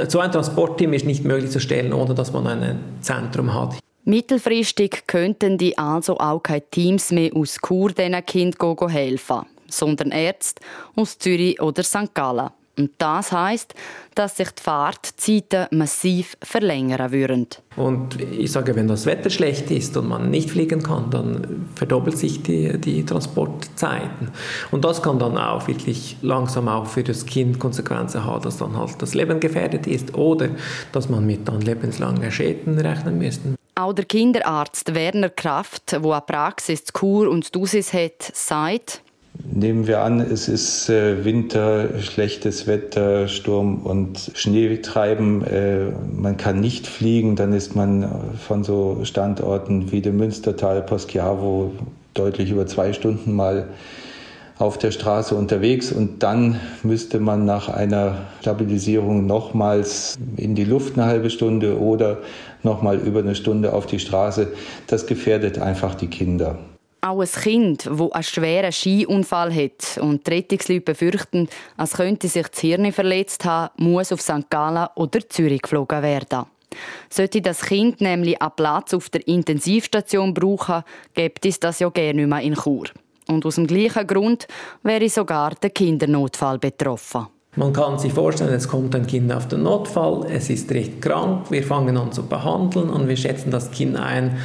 So 0.07 0.19
ein 0.19 0.31
Transportteam 0.31 0.93
ist 0.93 1.05
nicht 1.05 1.23
möglich 1.23 1.51
zu 1.51 1.59
stellen, 1.59 1.93
ohne 1.93 2.15
dass 2.15 2.33
man 2.33 2.47
ein 2.47 2.79
Zentrum 3.01 3.53
hat. 3.53 3.75
Mittelfristig 4.09 5.03
könnten 5.05 5.59
die 5.59 5.77
also 5.77 6.17
auch 6.17 6.41
keine 6.41 6.67
Teams 6.71 7.11
mehr 7.11 7.29
aus 7.35 7.59
Chur 7.63 7.91
diesen 7.91 8.25
Kindern 8.25 8.89
helfen, 8.89 9.41
sondern 9.67 10.09
Ärzte 10.09 10.63
aus 10.95 11.19
Zürich 11.19 11.61
oder 11.61 11.83
St. 11.83 12.15
Gallen. 12.15 12.49
Und 12.75 12.89
das 12.97 13.31
heißt, 13.31 13.75
dass 14.15 14.37
sich 14.37 14.49
die 14.49 14.63
Fahrtzeiten 14.63 15.67
massiv 15.77 16.37
verlängern 16.41 17.11
würden. 17.11 17.45
Und 17.75 18.19
ich 18.19 18.51
sage, 18.51 18.75
wenn 18.75 18.87
das 18.87 19.05
Wetter 19.05 19.29
schlecht 19.29 19.69
ist 19.69 19.95
und 19.95 20.07
man 20.07 20.31
nicht 20.31 20.49
fliegen 20.49 20.81
kann, 20.81 21.11
dann 21.11 21.67
verdoppelt 21.75 22.17
sich 22.17 22.41
die, 22.41 22.79
die 22.79 23.05
Transportzeiten. 23.05 24.29
Und 24.71 24.85
das 24.85 25.03
kann 25.03 25.19
dann 25.19 25.37
auch 25.37 25.67
wirklich 25.67 26.17
langsam 26.23 26.67
auch 26.67 26.87
für 26.87 27.03
das 27.03 27.27
Kind 27.27 27.59
Konsequenzen 27.59 28.25
haben, 28.25 28.41
dass 28.41 28.57
dann 28.57 28.75
halt 28.75 28.99
das 28.99 29.13
Leben 29.13 29.39
gefährdet 29.39 29.85
ist 29.85 30.15
oder 30.15 30.49
dass 30.93 31.09
man 31.09 31.27
mit 31.27 31.47
dann 31.47 31.61
lebenslangen 31.61 32.31
Schäden 32.31 32.79
rechnen 32.79 33.19
müsste. 33.19 33.59
Auch 33.79 33.93
der 33.93 34.03
Kinderarzt 34.03 34.93
Werner 34.93 35.29
Kraft, 35.29 35.93
der 35.93 36.03
eine 36.03 36.19
Praxis 36.19 36.83
zu 36.83 36.91
Kur 36.91 37.29
und 37.29 37.55
Dusis 37.55 37.93
hat, 37.93 38.29
sagt, 38.33 39.01
Nehmen 39.53 39.87
wir 39.87 40.01
an, 40.01 40.19
es 40.19 40.49
ist 40.49 40.89
äh, 40.89 41.23
Winter, 41.23 42.01
schlechtes 42.01 42.67
Wetter, 42.67 43.29
Sturm 43.29 43.83
und 43.83 44.31
Schneetreiben. 44.33 45.45
Äh, 45.45 45.85
man 46.13 46.35
kann 46.35 46.59
nicht 46.59 46.87
fliegen, 46.87 47.37
dann 47.37 47.53
ist 47.53 47.73
man 47.73 48.35
von 48.45 48.65
so 48.65 48.99
Standorten 49.03 49.93
wie 49.93 50.01
dem 50.01 50.17
Münstertal, 50.17 50.81
Poschiavo 50.81 51.71
deutlich 52.15 52.51
über 52.51 52.67
zwei 52.67 52.91
Stunden 52.91 53.33
mal 53.33 53.69
auf 54.59 54.77
der 54.77 54.91
Straße 54.91 55.35
unterwegs 55.35 55.89
und 55.93 56.21
dann 56.21 56.59
müsste 56.83 57.21
man 57.21 57.45
nach 57.45 57.69
einer 57.69 58.25
Stabilisierung 58.41 59.25
nochmals 59.25 60.17
in 60.35 60.53
die 60.53 60.65
Luft 60.65 60.97
eine 60.97 61.05
halbe 61.05 61.29
Stunde 61.29 61.79
oder 61.79 62.17
nochmal 62.63 62.97
über 62.97 63.19
eine 63.19 63.35
Stunde 63.35 63.73
auf 63.73 63.85
die 63.85 63.99
Straße. 63.99 64.53
Das 64.87 65.07
gefährdet 65.07 65.59
einfach 65.59 65.95
die 65.95 66.07
Kinder. 66.07 66.59
Auch 67.01 67.21
ein 67.21 67.27
Kind, 67.27 67.85
das 67.85 68.11
einen 68.11 68.23
schweren 68.23 68.71
Skiunfall 68.71 69.53
hat 69.53 69.97
und 70.01 70.27
die 70.27 70.31
Rettungsleute 70.31 70.81
befürchten, 70.81 71.47
als 71.77 71.93
könnte 71.93 72.27
sich 72.27 72.47
das 72.47 72.59
Hirn 72.59 72.91
verletzt 72.91 73.45
haben, 73.45 73.71
muss 73.77 74.11
auf 74.11 74.21
St. 74.21 74.49
Gallen 74.49 74.87
oder 74.95 75.27
Zürich 75.29 75.61
geflogen 75.61 76.03
werden. 76.03 76.45
Sollte 77.09 77.41
das 77.41 77.61
Kind 77.61 78.01
nämlich 78.01 78.41
einen 78.41 78.51
Platz 78.55 78.93
auf 78.93 79.09
der 79.09 79.27
Intensivstation 79.27 80.33
brauchen, 80.33 80.83
gibt 81.13 81.45
es 81.45 81.59
das 81.59 81.79
ja 81.79 81.89
gerne 81.89 82.21
nicht 82.21 82.29
mehr 82.29 82.41
in 82.41 82.55
Chur. 82.55 82.87
Und 83.27 83.45
aus 83.45 83.55
dem 83.55 83.67
gleichen 83.67 84.07
Grund 84.07 84.47
wäre 84.83 85.07
sogar 85.07 85.55
der 85.55 85.69
Kindernotfall 85.69 86.59
betroffen. 86.59 87.27
Man 87.59 87.73
kann 87.73 87.99
sich 87.99 88.13
vorstellen, 88.13 88.53
es 88.53 88.69
kommt 88.69 88.95
ein 88.95 89.05
Kind 89.05 89.33
auf 89.33 89.49
den 89.49 89.63
Notfall, 89.63 90.27
es 90.31 90.49
ist 90.49 90.71
recht 90.71 91.01
krank, 91.01 91.51
wir 91.51 91.61
fangen 91.61 91.97
an 91.97 92.13
zu 92.13 92.23
behandeln 92.23 92.89
und 92.89 93.09
wir 93.09 93.17
schätzen 93.17 93.51
das 93.51 93.69
Kind 93.71 93.97
ein, 93.97 94.37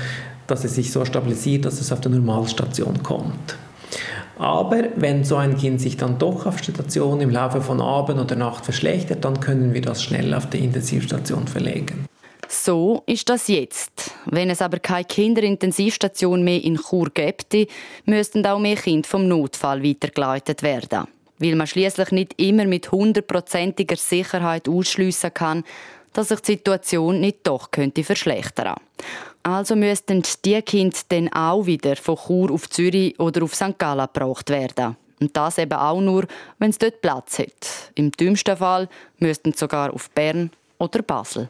dass 0.48 0.64
es 0.64 0.74
sich 0.74 0.90
so 0.90 1.04
stabilisiert, 1.04 1.64
dass 1.64 1.80
es 1.80 1.92
auf 1.92 2.00
die 2.00 2.08
Normalstation 2.08 3.04
kommt. 3.04 3.56
Aber 4.36 4.82
wenn 4.96 5.22
so 5.22 5.36
ein 5.36 5.56
Kind 5.56 5.80
sich 5.80 5.96
dann 5.96 6.18
doch 6.18 6.44
auf 6.44 6.58
Station 6.58 7.20
im 7.20 7.30
Laufe 7.30 7.60
von 7.60 7.80
Abend 7.80 8.18
oder 8.18 8.34
Nacht 8.34 8.64
verschlechtert, 8.64 9.24
dann 9.24 9.38
können 9.38 9.74
wir 9.74 9.82
das 9.82 10.02
schnell 10.02 10.34
auf 10.34 10.50
die 10.50 10.58
Intensivstation 10.58 11.46
verlegen. 11.46 12.06
So 12.48 13.04
ist 13.06 13.28
das 13.28 13.46
jetzt. 13.46 14.10
Wenn 14.26 14.50
es 14.50 14.60
aber 14.60 14.80
keine 14.80 15.04
Kinderintensivstation 15.04 16.42
mehr 16.42 16.64
in 16.64 16.78
Chur 16.78 17.10
gäbe, 17.14 17.68
müssten 18.06 18.44
auch 18.44 18.58
mehr 18.58 18.74
Kinder 18.74 19.08
vom 19.08 19.28
Notfall 19.28 19.84
weitergeleitet 19.84 20.64
werden. 20.64 21.06
Weil 21.38 21.56
man 21.56 21.66
schließlich 21.66 22.10
nicht 22.10 22.40
immer 22.40 22.64
mit 22.66 22.92
hundertprozentiger 22.92 23.96
Sicherheit 23.96 24.68
ausschliessen 24.68 25.34
kann, 25.34 25.64
dass 26.12 26.28
sich 26.28 26.40
die 26.40 26.52
Situation 26.52 27.20
nicht 27.20 27.38
doch 27.42 27.70
könnte 27.70 28.04
verschlechtern. 28.04 28.76
Also 29.42 29.76
müssten 29.76 30.22
die 30.44 30.62
Kinder 30.62 30.96
dann 31.08 31.30
auch 31.32 31.66
wieder 31.66 31.96
von 31.96 32.16
Chur 32.16 32.50
auf 32.50 32.70
Zürich 32.70 33.18
oder 33.20 33.42
auf 33.42 33.54
St. 33.54 33.78
Gallen 33.78 34.08
gebracht 34.12 34.48
werden. 34.48 34.96
Und 35.20 35.36
das 35.36 35.58
eben 35.58 35.72
auch 35.72 36.00
nur, 36.00 36.26
wenn 36.58 36.70
es 36.70 36.78
dort 36.78 37.00
Platz 37.00 37.38
hat. 37.38 37.92
Im 37.94 38.10
dümmsten 38.10 38.56
Fall 38.56 38.88
müssten 39.18 39.52
sie 39.52 39.58
sogar 39.58 39.92
auf 39.92 40.10
Bern 40.10 40.50
oder 40.78 41.02
Basel. 41.02 41.48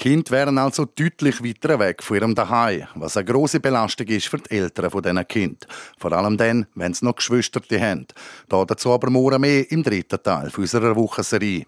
Die 0.00 0.08
Kinder 0.08 0.30
wären 0.30 0.56
also 0.56 0.86
deutlich 0.86 1.44
weiter 1.44 1.78
weg 1.78 2.02
von 2.02 2.16
ihrem 2.16 2.34
Daheim, 2.34 2.86
was 2.94 3.18
eine 3.18 3.26
große 3.26 3.60
Belastung 3.60 4.06
ist 4.06 4.28
für 4.28 4.38
die 4.38 4.56
Eltern 4.56 4.90
von 4.90 5.02
diesen 5.02 5.28
Kindern. 5.28 5.68
Vor 5.98 6.12
allem 6.12 6.38
dann, 6.38 6.66
wenn 6.74 6.94
sie 6.94 7.04
noch 7.04 7.16
Geschwister 7.16 7.60
haben. 7.78 8.06
Dazu 8.48 8.92
aber 8.94 9.10
morgen 9.10 9.42
mehr 9.42 9.70
im 9.70 9.82
dritten 9.82 10.22
Teil 10.22 10.50
unserer 10.56 10.96
Wochenserie. 10.96 11.66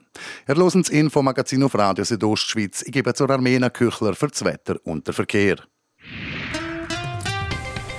Ihr 0.49 0.57
hört 0.57 0.75
das 0.75 0.89
Infomagazin 0.89 1.63
auf 1.63 1.75
Radio 1.75 2.07
Südostschweiz. 2.07 2.81
Ich 2.81 2.93
gebe 2.93 3.13
zur 3.13 3.29
Armena 3.29 3.69
Küchler 3.69 4.15
für 4.15 4.29
das 4.29 4.43
Wetter 4.47 4.77
und 4.85 5.07
den 5.07 5.13
Verkehr. 5.13 5.57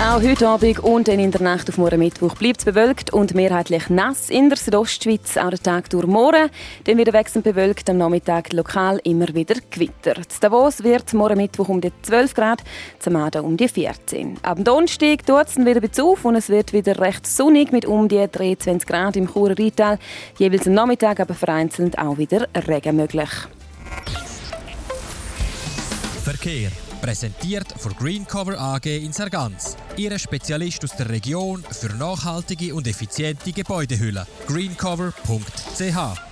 Auch 0.00 0.22
heute 0.22 0.46
Abend 0.46 0.78
und 0.78 1.08
dann 1.08 1.18
in 1.18 1.32
der 1.32 1.42
Nacht 1.42 1.68
auf 1.68 1.76
morgen 1.76 1.98
Mittwoch 1.98 2.36
bleibt 2.36 2.60
es 2.60 2.64
bewölkt 2.64 3.12
und 3.12 3.34
mehrheitlich 3.34 3.90
nass 3.90 4.30
in 4.30 4.48
der 4.48 4.56
Südostschweiz. 4.56 5.36
Auch 5.36 5.50
den 5.50 5.60
Tag 5.60 5.90
durch 5.90 6.06
morgen. 6.06 6.50
Dann 6.84 6.98
wieder 6.98 7.12
wechselnd 7.12 7.44
bewölkt, 7.44 7.90
am 7.90 7.98
Nachmittag 7.98 8.52
lokal 8.52 9.00
immer 9.02 9.26
wieder 9.34 9.56
Gewitter. 9.70 10.16
In 10.16 10.24
Davos 10.40 10.84
wird 10.84 11.12
morgen 11.14 11.38
Mittwoch 11.38 11.68
um 11.68 11.80
die 11.80 11.90
12 12.02 12.32
Grad, 12.32 12.62
zum 13.00 13.16
Abend 13.16 13.42
um 13.42 13.56
die 13.56 13.66
14. 13.66 14.38
Am 14.42 14.62
Donnerstag 14.62 15.26
tut 15.26 15.48
es 15.48 15.56
wieder 15.56 15.82
ein 15.82 16.04
auf 16.04 16.24
und 16.24 16.36
es 16.36 16.48
wird 16.48 16.72
wieder 16.72 17.00
recht 17.00 17.26
sonnig 17.26 17.72
mit 17.72 17.84
um 17.84 18.06
die 18.06 18.24
23 18.24 18.86
Grad 18.86 19.16
im 19.16 19.26
Churer 19.26 19.58
Rheintal. 19.58 19.98
Jeweils 20.38 20.68
am 20.68 20.74
Nachmittag 20.74 21.18
aber 21.18 21.34
vereinzelt 21.34 21.98
auch 21.98 22.18
wieder 22.18 22.46
Regen 22.54 22.94
möglich. 22.94 23.30
Verkehr. 26.22 26.70
Präsentiert 27.00 27.72
von 27.76 27.92
Greencover 27.94 28.58
AG 28.58 28.86
in 28.86 29.12
Sargans. 29.12 29.76
Ihre 29.96 30.18
Spezialist 30.18 30.84
aus 30.84 30.96
der 30.96 31.08
Region 31.08 31.64
für 31.70 31.94
nachhaltige 31.94 32.74
und 32.74 32.86
effiziente 32.86 33.52
Gebäudehülle. 33.52 34.26
greencover.ch 34.46 36.28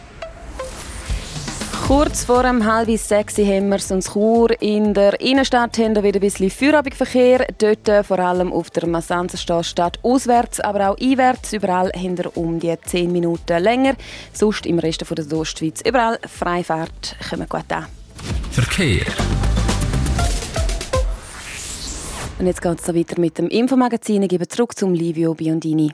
Kurz 1.86 2.24
vor 2.24 2.42
dem 2.42 2.64
halb 2.64 2.90
sechs 2.98 3.38
haben 3.38 3.68
wir 3.68 3.78
uns 3.90 4.12
Chur. 4.12 4.60
In 4.60 4.92
der 4.92 5.20
Innenstadt 5.20 5.78
haben 5.78 5.94
wir 5.94 6.02
wieder 6.02 6.18
ein 6.18 6.20
bisschen 6.20 6.50
Feierabendverkehr. 6.50 7.46
Dort 7.58 7.88
äh, 7.88 8.02
vor 8.02 8.18
allem 8.18 8.52
auf 8.52 8.70
der 8.70 8.88
Massanzenstraße 8.88 9.92
auswärts, 10.02 10.58
aber 10.58 10.90
auch 10.90 10.98
einwärts. 10.98 11.52
Überall 11.52 11.92
haben 11.94 12.18
wir 12.18 12.36
um 12.36 12.58
die 12.58 12.74
10 12.84 13.12
Minuten 13.12 13.62
länger. 13.62 13.94
Sonst 14.32 14.66
im 14.66 14.80
Rest 14.80 15.04
der 15.08 15.38
Ostschweiz 15.38 15.80
überall 15.82 16.18
Freifahrt. 16.26 17.14
Kommen 17.30 17.48
gut 17.48 17.70
an. 17.70 17.86
Verkehr. 18.50 19.06
Und 22.38 22.46
jetzt 22.46 22.60
geht 22.60 22.80
es 22.80 22.94
weiter 22.94 23.18
mit 23.20 23.38
dem 23.38 23.48
Infomagazin. 23.48 24.22
Ich 24.22 24.28
gebe 24.28 24.46
zurück 24.46 24.76
zum 24.76 24.92
Livio 24.92 25.34
Biondini. 25.34 25.92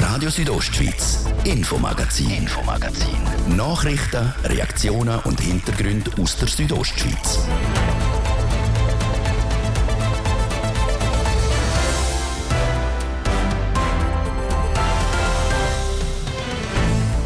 Radio 0.00 0.30
Südostschweiz, 0.30 1.26
Infomagazin, 1.44 2.30
Infomagazin. 2.30 3.56
Nachrichten, 3.56 4.32
Reaktionen 4.44 5.18
und 5.24 5.40
Hintergründe 5.40 6.10
aus 6.20 6.36
der 6.38 6.48
Südostschweiz. 6.48 7.40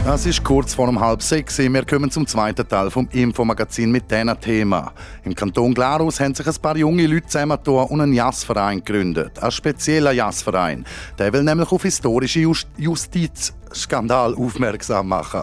Es 0.09 0.25
ist 0.25 0.45
kurz 0.45 0.73
vor 0.73 0.89
um 0.89 1.01
halb 1.01 1.21
sechs. 1.21 1.59
Wir 1.59 1.85
kommen 1.85 2.13
zum 2.13 2.29
zweiten 2.29 2.67
Teil 2.67 2.93
vom 2.93 3.09
Infomagazin 3.11 3.91
mit 3.91 4.09
diesem 4.09 4.41
Thema. 4.41 4.93
Im 5.25 5.35
Kanton 5.35 5.75
Glarus 5.75 6.21
haben 6.21 6.33
sich 6.33 6.47
ein 6.47 6.55
paar 6.63 6.77
junge 6.77 7.09
Leute 7.09 7.27
zusammengetan 7.27 7.89
und 7.89 8.01
einen 8.01 8.13
Jazzverein 8.13 8.85
gegründet. 8.85 9.43
Ein 9.43 9.51
spezieller 9.51 10.13
Jazzverein. 10.13 10.87
Der 11.19 11.33
will 11.33 11.43
nämlich 11.43 11.73
auf 11.73 11.83
historische 11.83 12.39
Just 12.39 12.69
Justizskandal 12.79 14.37
aufmerksam 14.37 15.09
machen. 15.09 15.43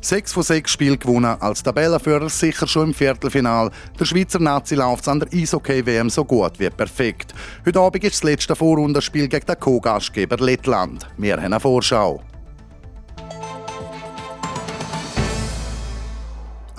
Sechs 0.00 0.32
von 0.32 0.44
sechs 0.44 0.70
Spielen 0.70 0.98
gewonnen, 0.98 1.36
als 1.40 1.62
Tabellenführer 1.62 2.28
sicher 2.28 2.68
schon 2.68 2.88
im 2.88 2.94
Viertelfinal. 2.94 3.72
Der 3.98 4.04
Schweizer 4.04 4.38
Nazi 4.38 4.76
läuft 4.76 5.08
an 5.08 5.18
der 5.18 5.28
Eishockey-WM 5.32 6.08
so 6.10 6.24
gut 6.24 6.60
wie 6.60 6.70
perfekt. 6.70 7.34
Heute 7.66 7.80
Abend 7.80 8.04
ist 8.04 8.14
das 8.14 8.22
letzte 8.22 8.54
Vorrundenspiel 8.54 9.26
gegen 9.26 9.44
den 9.44 9.58
Co-Gastgeber 9.58 10.36
Lettland. 10.36 11.08
Wir 11.18 11.36
haben 11.36 11.44
eine 11.46 11.60
Vorschau. 11.60 12.22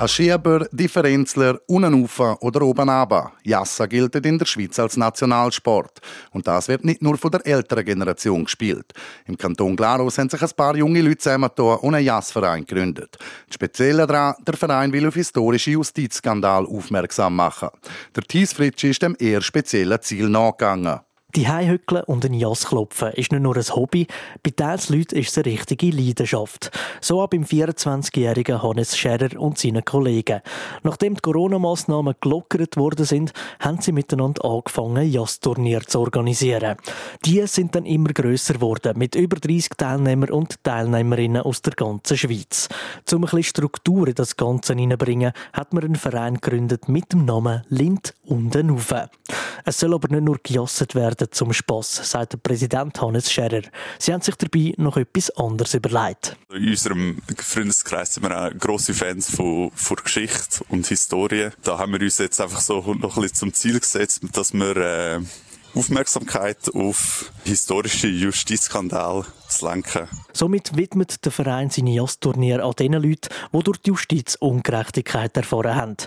Ein 0.02 0.08
Schieber, 0.08 0.68
Differenzler, 0.72 1.60
Unenufa 1.68 2.36
oder 2.42 2.64
oben 2.64 2.90
aber. 2.90 3.34
Jassa 3.44 3.86
gilt 3.86 4.16
in 4.16 4.40
der 4.40 4.48
Schweiz 4.48 4.80
als 4.80 4.98
Nationalsport. 4.98 6.00
Und 6.32 6.48
das 6.48 6.70
wird 6.70 6.84
nicht 6.84 7.04
nur 7.04 7.20
von 7.20 7.30
der 7.30 7.46
älteren 7.46 7.86
Generation 7.86 8.46
gespielt. 8.46 8.94
Im 9.28 9.38
Kanton 9.38 9.76
Glarus 9.76 10.18
haben 10.18 10.28
sich 10.28 10.42
ein 10.42 10.50
paar 10.58 10.76
junge 10.76 11.04
Leute 11.04 11.20
zusammengetan 11.20 11.78
und 11.82 11.94
einen 11.94 12.04
Jassverein 12.04 12.66
gegründet. 12.66 13.16
Das 13.46 13.54
Spezielle 13.54 14.08
daran, 14.08 14.34
der 14.44 14.58
Verein 14.58 14.92
will 14.92 15.08
auf 15.08 15.14
historische 15.14 15.70
Justizskandal 15.70 16.66
aufmerksam 16.66 17.36
machen. 17.36 17.70
Der 18.16 18.24
Thies 18.24 18.54
Fritschi 18.54 18.90
ist 18.90 19.04
dem 19.04 19.16
eher 19.20 19.44
speziellen 19.44 20.02
Ziel 20.02 20.30
nachgegangen. 20.30 21.02
Die 21.36 21.48
Heihückeln 21.48 22.04
und 22.04 22.26
ein 22.26 22.34
Jas 22.34 22.66
klopfen 22.66 23.12
ist 23.14 23.32
nicht 23.32 23.42
nur 23.42 23.56
ein 23.56 23.64
Hobby, 23.64 24.08
bei 24.44 24.52
teils 24.52 24.90
Leuten 24.90 25.16
ist 25.16 25.30
es 25.30 25.38
eine 25.38 25.46
richtige 25.46 25.90
Leidenschaft. 25.90 26.72
So 27.00 27.22
auch 27.22 27.28
beim 27.28 27.44
24-jährigen 27.44 28.62
Hannes 28.62 28.98
Scherer 28.98 29.40
und 29.40 29.58
seinen 29.58 29.86
Kollegen. 29.86 30.42
Nachdem 30.84 31.16
die 31.16 31.22
Corona-Massnahmen 31.22 32.16
gelockert 32.20 32.76
worden 32.76 33.06
sind, 33.06 33.32
haben 33.60 33.80
sie 33.80 33.94
miteinander 33.94 34.44
angefangen, 34.44 35.10
Jas-Turnier 35.10 35.82
zu 35.82 36.02
organisieren. 36.02 36.76
Die 37.24 37.46
sind 37.48 37.76
dann 37.76 37.86
immer 37.86 38.10
grösser 38.10 38.56
geworden, 38.56 38.98
mit 38.98 39.16
über 39.16 39.38
30 39.38 39.70
Teilnehmern 39.78 40.32
und 40.32 40.62
Teilnehmerinnen 40.64 41.44
aus 41.44 41.62
der 41.62 41.74
ganzen 41.74 42.18
Schweiz. 42.18 42.68
Um 43.10 43.20
ein 43.20 43.22
bisschen 43.22 43.44
Struktur 43.44 44.08
in 44.10 44.16
das 44.16 44.36
Ganze 44.36 44.74
hineinzubringen, 44.74 45.32
hat 45.54 45.74
man 45.74 45.84
einen 45.84 45.96
Verein 45.96 46.36
gegründet 46.36 46.90
mit 46.90 47.14
dem 47.14 47.24
Namen 47.24 47.62
Lind 47.70 48.14
und 48.26 48.56
Ufe. 48.56 49.10
Es 49.66 49.80
soll 49.80 49.94
aber 49.94 50.08
nicht 50.08 50.24
nur 50.24 50.40
gejasset 50.42 50.96
werden, 50.96 51.21
werden 51.22 51.32
zum 51.32 51.54
Spass, 51.54 52.02
sagt 52.04 52.34
der 52.34 52.38
Präsident 52.38 53.00
Hannes 53.02 53.32
Scherer. 53.32 53.62
Sie 54.00 54.14
haben 54.14 54.22
sich 54.22 54.36
dabei 54.36 54.74
noch 54.78 54.98
etwas 54.98 55.30
anderes 55.32 55.74
überlegt. 55.74 56.36
In 56.54 56.70
unserem 56.70 57.22
Freundeskreis 57.38 58.16
sind 58.16 58.24
wir 58.24 58.38
auch 58.38 58.52
grosse 58.58 58.94
Fans 58.94 59.34
von, 59.34 59.72
von 59.74 59.98
Geschichte 60.04 60.64
und 60.70 60.88
Historie. 60.88 61.50
Da 61.64 61.78
haben 61.78 61.94
wir 61.94 62.02
uns 62.02 62.18
jetzt 62.18 62.42
einfach 62.42 62.62
so 62.62 62.82
noch 62.94 63.16
ein 63.18 63.22
bisschen 63.22 63.36
zum 63.36 63.54
Ziel 63.54 63.80
gesetzt, 63.80 64.22
dass 64.34 64.54
wir 64.54 64.78
äh, 64.78 65.20
Aufmerksamkeit 65.74 66.74
auf 66.74 67.32
historische 67.46 68.08
Justizskandale 68.08 69.26
zu 69.52 69.68
lenken. 69.68 70.08
Somit 70.34 70.76
widmet 70.76 71.24
der 71.26 71.32
Verein 71.32 71.70
seine 71.70 71.92
Jazz-Turnier 71.92 72.64
an 72.64 72.74
den 72.80 72.94
Leuten, 72.94 73.30
die 73.54 73.60
durch 73.60 73.78
die 73.78 73.90
Justiz 73.90 74.36
Ungerechtigkeit 74.36 75.36
erfahren 75.36 75.76
haben. 75.76 75.98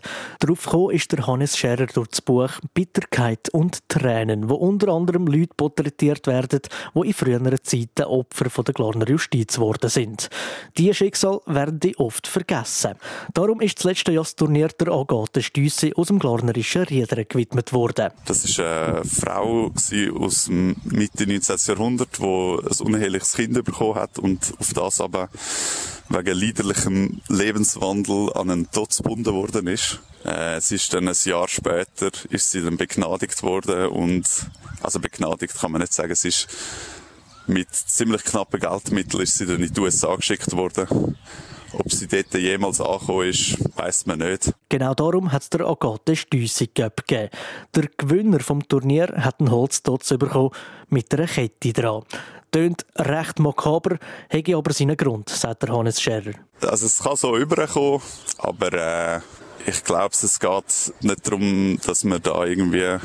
Darauf 0.41 0.65
gekommen 0.65 0.91
ist 0.95 1.13
der 1.13 1.27
Hannes 1.27 1.57
Scherer 1.57 1.87
durch 1.87 2.09
das 2.09 2.23
Buch 2.23 2.51
«Bitterkeit 2.73 3.49
und 3.51 3.89
Tränen», 3.89 4.49
wo 4.49 4.55
unter 4.55 4.89
anderem 4.89 5.27
Leute 5.27 5.55
porträtiert 5.57 6.27
werden, 6.27 6.61
die 6.95 7.07
in 7.07 7.13
früheren 7.13 7.57
Zeiten 7.63 8.05
Opfer 8.05 8.51
von 8.51 8.65
der 8.65 8.75
Glarner 8.75 9.09
Justiz 9.09 9.57
geworden 9.57 9.91
sind. 9.91 10.31
Diese 10.79 10.95
Schicksal 10.95 11.41
werden 11.47 11.81
die 11.81 11.97
oft 11.99 12.27
vergessen. 12.27 12.95
Darum 13.35 13.61
ist 13.61 13.79
das 13.79 13.85
letzte 13.85 14.13
Jazz-Turnier 14.13 14.69
der 14.69 14.89
Agathe 14.89 15.43
Stüsse 15.43 15.93
aus 15.97 16.09
dem 16.09 16.19
Glarnerischen 16.19 16.83
Riedern 16.85 17.25
gewidmet 17.29 17.73
worden. 17.73 18.11
Das 18.25 18.59
war 18.59 18.97
eine 18.97 19.05
Frau 19.05 19.73
aus 20.19 20.45
dem 20.47 20.77
Mitte 20.85 21.27
19. 21.27 21.57
Jahrhundert, 21.67 22.19
die 22.19 22.23
ein 22.23 22.87
uneheliches 22.87 23.34
Kind 23.35 23.65
bekommen 23.65 23.97
hat 23.97 24.19
und 24.19 24.55
auf 24.59 24.73
das 24.73 25.01
aber 25.01 25.29
wegen 26.09 26.37
liederlichem 26.37 27.21
Lebenswandel 27.29 28.33
an 28.35 28.51
einen 28.51 28.71
Tod 28.71 28.97
gebunden 28.97 29.33
worden 29.35 29.67
ist. 29.67 30.01
Äh, 30.25 30.57
es 30.57 30.71
ist 30.71 30.93
dann 30.95 31.09
ein 31.09 31.17
Jahr 31.25 31.49
später 31.49 32.11
ist 32.31 32.51
sie 32.51 32.63
dann 32.63 32.77
begnadigt 32.77 33.43
worden 33.43 33.89
und 33.89 34.27
also 34.83 35.01
begnadigt 35.01 35.55
kann 35.59 35.73
man 35.73 35.81
nicht 35.81 35.93
sagen, 35.93 36.13
es 36.13 36.25
ist 36.25 36.49
mit 37.47 37.73
ziemlich 37.73 38.25
knappen 38.25 38.61
Geldmitteln 38.61 39.23
ist 39.23 39.37
sie 39.37 39.47
dann 39.47 39.63
in 39.63 39.73
die 39.73 39.81
USA 39.81 40.15
geschickt 40.17 40.53
worden. 40.53 41.17
Ob 41.77 41.91
sie 41.91 42.07
dort 42.07 42.33
jemals 42.35 42.81
angekommen 42.81 43.29
ist, 43.29 43.59
weiss 43.77 44.07
man 44.07 44.21
nicht. 44.21 44.53
Genau 44.69 44.95
darum 44.95 45.33
hat 45.33 45.43
es 45.43 45.51
der 45.51 45.67
Agathe 45.67 46.15
Stüssig 46.15 46.75
gegeben. 46.75 47.31
Der 47.75 47.89
Gewinner 47.97 48.41
vom 48.41 48.67
Turnier 48.67 49.13
hat 49.17 49.41
einen 49.41 49.51
Holztotz 49.51 50.11
bekommen 50.11 50.51
mit 50.89 51.13
einer 51.13 51.27
Kette 51.27 51.73
dran. 51.73 52.05
Tönt 52.55 52.87
recht 52.95 53.41
makaber, 53.41 53.99
hätte 54.29 54.55
aber 54.55 54.73
seinen 54.73 54.97
Grund, 54.97 55.29
sagt 55.29 55.65
der 55.65 55.71
Hannes 55.71 56.01
Scherer. 56.01 56.35
Also 56.61 56.87
es 56.87 57.01
kann 57.01 57.17
so 57.17 57.37
überkommen, 57.37 58.01
aber 58.39 58.73
äh, 58.73 59.21
ich 59.67 59.83
glaube, 59.83 60.11
es 60.13 60.39
geht 60.39 60.95
nicht 61.01 61.27
darum, 61.27 61.81
dass 61.85 62.05
wir 62.05 62.21
da 62.21 62.45
irgendwie 62.45 62.97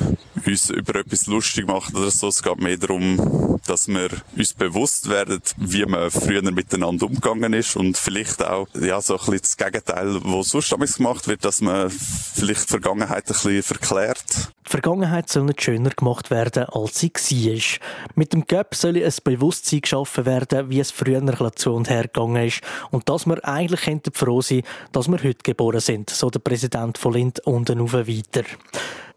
uns 0.45 0.69
über 0.69 0.99
etwas 0.99 1.25
lustig 1.25 1.65
machen 1.65 1.95
oder 1.95 2.11
so. 2.11 2.27
Es 2.27 2.43
geht 2.43 2.59
mehr 2.59 2.77
darum, 2.77 3.59
dass 3.65 3.87
wir 3.87 4.09
uns 4.37 4.53
bewusst 4.53 5.09
werden, 5.09 5.41
wie 5.57 5.83
man 5.87 6.11
früher 6.11 6.43
miteinander 6.51 7.07
umgegangen 7.07 7.53
ist 7.53 7.75
und 7.75 7.97
vielleicht 7.97 8.45
auch, 8.45 8.67
ja, 8.79 9.01
so 9.01 9.13
ein 9.13 9.17
bisschen 9.17 9.39
das 9.41 9.57
Gegenteil, 9.57 10.19
was 10.25 10.49
sonst 10.49 10.71
damals 10.71 10.97
gemacht 10.97 11.27
wird, 11.27 11.43
dass 11.43 11.61
man 11.61 11.89
vielleicht 11.89 12.65
die 12.65 12.69
Vergangenheit 12.69 13.23
ein 13.25 13.33
bisschen 13.33 13.63
verklärt. 13.63 14.51
Die 14.69 14.73
Vergangenheit 14.73 15.27
soll 15.27 15.45
nicht 15.45 15.63
schöner 15.63 15.89
gemacht 15.89 16.29
werden, 16.29 16.65
als 16.65 16.99
sie 16.99 17.11
war. 17.11 17.87
Mit 18.13 18.33
dem 18.33 18.45
Gap 18.45 18.75
soll 18.75 19.03
ein 19.03 19.13
Bewusstsein 19.23 19.81
geschaffen 19.81 20.27
werden, 20.27 20.69
wie 20.69 20.79
es 20.79 20.91
früher 20.91 21.55
zu 21.55 21.73
und 21.73 21.89
her 21.89 22.03
gegangen 22.03 22.45
ist 22.45 22.61
und 22.91 23.09
dass 23.09 23.25
wir 23.25 23.43
eigentlich 23.47 23.99
froh 24.13 24.41
sein 24.43 24.61
dass 24.91 25.07
wir 25.07 25.17
heute 25.23 25.41
geboren 25.41 25.79
sind, 25.79 26.11
so 26.11 26.29
der 26.29 26.37
Präsident 26.37 26.99
von 26.99 27.13
Lind 27.13 27.39
unten 27.47 27.81
auf 27.81 27.93
weiter. 27.93 28.43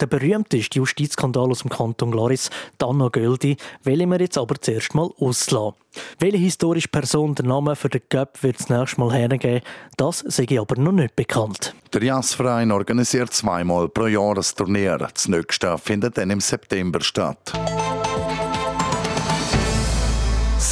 Der 0.00 0.06
berühmteste 0.06 0.78
Justizskandal 0.78 1.50
aus 1.50 1.60
dem 1.60 1.70
Kanton 1.70 2.12
Glaris, 2.12 2.48
Anna 2.82 3.08
Göldi, 3.08 3.58
will 3.84 4.06
wir 4.06 4.20
jetzt 4.20 4.38
aber 4.38 4.58
zuerst 4.58 4.94
mal 4.94 5.10
auslassen. 5.18 5.74
Welche 6.18 6.38
historische 6.38 6.88
Person 6.88 7.34
der 7.34 7.46
Name 7.46 7.76
für 7.76 7.88
den 7.88 8.02
Göpp 8.08 8.42
wird 8.42 8.60
das 8.60 8.68
nächste 8.68 9.00
Mal 9.00 9.12
hergeben, 9.12 9.60
das 9.96 10.20
sei 10.20 10.46
aber 10.58 10.80
noch 10.80 10.92
nicht 10.92 11.16
bekannt. 11.16 11.74
Der 11.92 12.02
Jazzverein 12.02 12.70
organisiert 12.72 13.32
zweimal 13.32 13.88
pro 13.88 14.06
Jahr 14.06 14.36
ein 14.36 14.44
Turnier. 14.56 14.98
Das 14.98 15.28
nächste 15.28 15.76
findet 15.78 16.16
dann 16.16 16.30
im 16.30 16.40
September 16.40 17.00
statt. 17.00 17.52